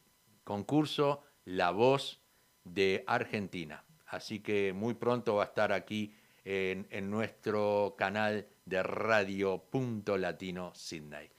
concurso 0.48 1.24
La 1.44 1.72
Voz 1.72 2.22
de 2.64 3.04
Argentina. 3.06 3.84
Así 4.06 4.40
que 4.40 4.72
muy 4.72 4.94
pronto 4.94 5.36
va 5.36 5.44
a 5.44 5.48
estar 5.48 5.74
aquí 5.74 6.16
en, 6.46 6.88
en 6.90 7.12
nuestro 7.12 7.96
canal 7.98 8.48
de 8.64 8.82
Radio 8.82 9.66
Punto 9.70 10.18
Latino 10.18 10.72
Sydney. 10.74 11.30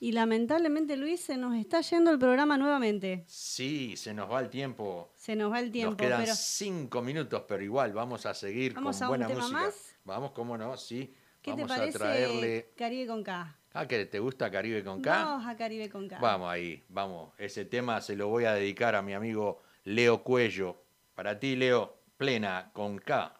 Y 0.00 0.12
lamentablemente, 0.12 0.98
Luis, 0.98 1.22
se 1.22 1.38
nos 1.38 1.56
está 1.56 1.80
yendo 1.80 2.10
el 2.10 2.18
programa 2.18 2.58
nuevamente. 2.58 3.24
Sí, 3.26 3.96
se 3.96 4.12
nos 4.12 4.30
va 4.30 4.40
el 4.40 4.50
tiempo. 4.50 5.12
Se 5.16 5.34
nos 5.34 5.50
va 5.50 5.60
el 5.60 5.72
tiempo, 5.72 5.92
Nos 5.92 5.98
quedan 5.98 6.20
pero 6.20 6.34
cinco 6.36 7.00
minutos, 7.00 7.44
pero 7.48 7.64
igual 7.64 7.94
vamos 7.94 8.26
a 8.26 8.34
seguir 8.34 8.74
¿Vamos 8.74 8.98
con 8.98 9.02
a 9.02 9.06
un 9.06 9.10
buena 9.12 9.26
tema 9.26 9.40
música. 9.40 9.60
más? 9.62 9.96
Vamos, 10.04 10.32
cómo 10.32 10.58
no, 10.58 10.76
sí. 10.76 11.14
¿qué 11.40 11.52
vamos 11.52 11.68
te 11.68 11.72
a 11.72 11.76
parece 11.78 11.98
traerle. 11.98 12.72
Caribe 12.76 13.06
con 13.06 13.24
K? 13.24 13.57
Ah, 13.80 13.86
que 13.86 14.06
te 14.06 14.18
gusta 14.18 14.50
Caribe 14.50 14.82
con 14.82 15.00
K. 15.00 15.24
Vamos 15.24 15.46
a 15.46 15.56
Caribe 15.56 15.88
con 15.88 16.08
K. 16.08 16.18
Vamos 16.18 16.50
ahí, 16.50 16.84
vamos. 16.88 17.32
Ese 17.38 17.64
tema 17.64 18.00
se 18.00 18.16
lo 18.16 18.26
voy 18.26 18.44
a 18.44 18.52
dedicar 18.52 18.96
a 18.96 19.02
mi 19.02 19.14
amigo 19.14 19.62
Leo 19.84 20.24
Cuello. 20.24 20.82
Para 21.14 21.38
ti, 21.38 21.54
Leo, 21.54 22.00
plena 22.16 22.72
con 22.72 22.98
K. 22.98 23.32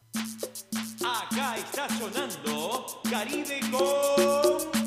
Acá 1.05 1.57
está 1.57 1.89
sonando 1.89 3.01
Caribe 3.11 3.59
con 3.73 4.78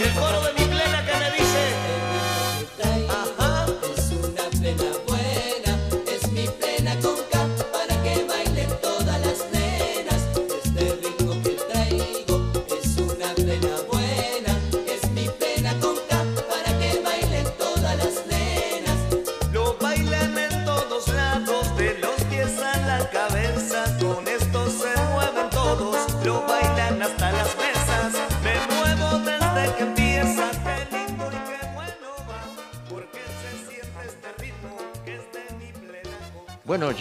Y 0.00 0.39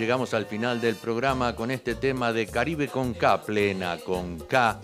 llegamos 0.09 0.33
al 0.33 0.47
final 0.47 0.81
del 0.81 0.95
programa 0.95 1.55
con 1.55 1.69
este 1.69 1.93
tema 1.93 2.33
de 2.33 2.47
Caribe 2.47 2.87
con 2.87 3.13
K, 3.13 3.43
plena 3.43 3.99
con 3.99 4.39
K. 4.39 4.81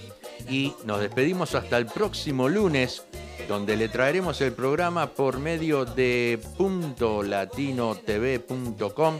Y 0.47 0.71
nos 0.85 0.99
despedimos 0.99 1.55
hasta 1.55 1.79
el 1.79 1.87
próximo 1.87 2.47
lunes, 2.47 3.01
donde 3.47 3.75
le 3.75 3.89
traeremos 3.89 4.39
el 4.41 4.53
programa 4.53 5.07
por 5.07 5.39
medio 5.39 5.83
de 5.83 6.39
puntolatinotv.com 6.57 9.15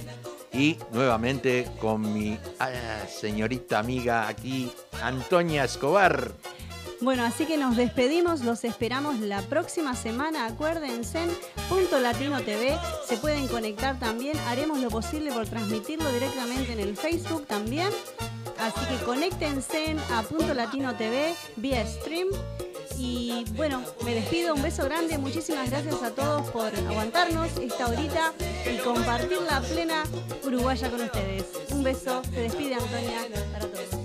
y 0.54 0.78
nuevamente 0.92 1.68
con 1.82 2.14
mi 2.14 2.38
ah, 2.60 2.70
señorita 3.10 3.80
amiga 3.80 4.28
aquí, 4.28 4.72
Antonia 5.02 5.64
Escobar. 5.64 6.34
Bueno, 7.02 7.24
así 7.24 7.46
que 7.46 7.58
nos 7.58 7.76
despedimos, 7.76 8.42
los 8.42 8.64
esperamos 8.64 9.20
la 9.20 9.42
próxima 9.42 9.96
semana. 9.96 10.46
Acuérdense, 10.46 11.24
en 11.24 11.30
Punto 11.68 12.00
Latino 12.00 12.42
TV 12.42 12.78
se 13.06 13.18
pueden 13.18 13.48
conectar 13.48 14.00
también. 14.00 14.38
Haremos 14.48 14.80
lo 14.80 14.90
posible 14.90 15.32
por 15.32 15.46
transmitirlo 15.46 16.12
directamente 16.12 16.74
en 16.74 16.80
el 16.80 16.96
Facebook 16.96 17.46
también. 17.48 17.90
Así 18.60 18.80
que 18.88 19.04
conéctense 19.04 19.96
a 20.12 20.24
Punto 20.24 20.54
Latino 20.54 20.96
TV 20.96 21.34
vía 21.58 21.86
stream. 21.86 22.30
Y 22.98 23.44
bueno, 23.56 23.84
me 24.06 24.16
despido, 24.16 24.56
un 24.56 24.62
beso 24.62 24.86
grande, 24.86 25.18
muchísimas 25.18 25.70
gracias 25.70 26.02
a 26.02 26.12
todos 26.12 26.50
por 26.52 26.74
aguantarnos 26.74 27.58
esta 27.58 27.88
horita 27.88 28.32
y 28.74 28.78
compartir 28.78 29.42
la 29.42 29.60
plena 29.60 30.04
uruguaya 30.46 30.90
con 30.90 31.02
ustedes. 31.02 31.44
Un 31.72 31.84
beso, 31.84 32.22
se 32.34 32.42
despide 32.42 32.76
Antonia 32.76 33.28
para 33.52 33.68
todos. 33.68 34.05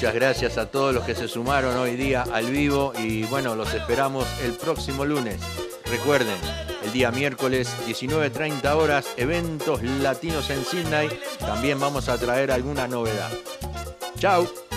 Muchas 0.00 0.14
gracias 0.14 0.56
a 0.56 0.70
todos 0.70 0.94
los 0.94 1.04
que 1.04 1.14
se 1.14 1.28
sumaron 1.28 1.76
hoy 1.76 1.94
día 1.94 2.24
al 2.32 2.46
vivo 2.46 2.94
y 2.98 3.24
bueno, 3.24 3.54
los 3.54 3.74
esperamos 3.74 4.26
el 4.42 4.54
próximo 4.54 5.04
lunes. 5.04 5.38
Recuerden, 5.84 6.38
el 6.82 6.90
día 6.90 7.10
miércoles 7.10 7.68
19.30 7.86 8.64
horas, 8.76 9.12
eventos 9.18 9.82
latinos 9.82 10.48
en 10.48 10.64
Sydney. 10.64 11.10
También 11.40 11.78
vamos 11.78 12.08
a 12.08 12.16
traer 12.16 12.50
alguna 12.50 12.88
novedad. 12.88 13.30
Chao. 14.18 14.69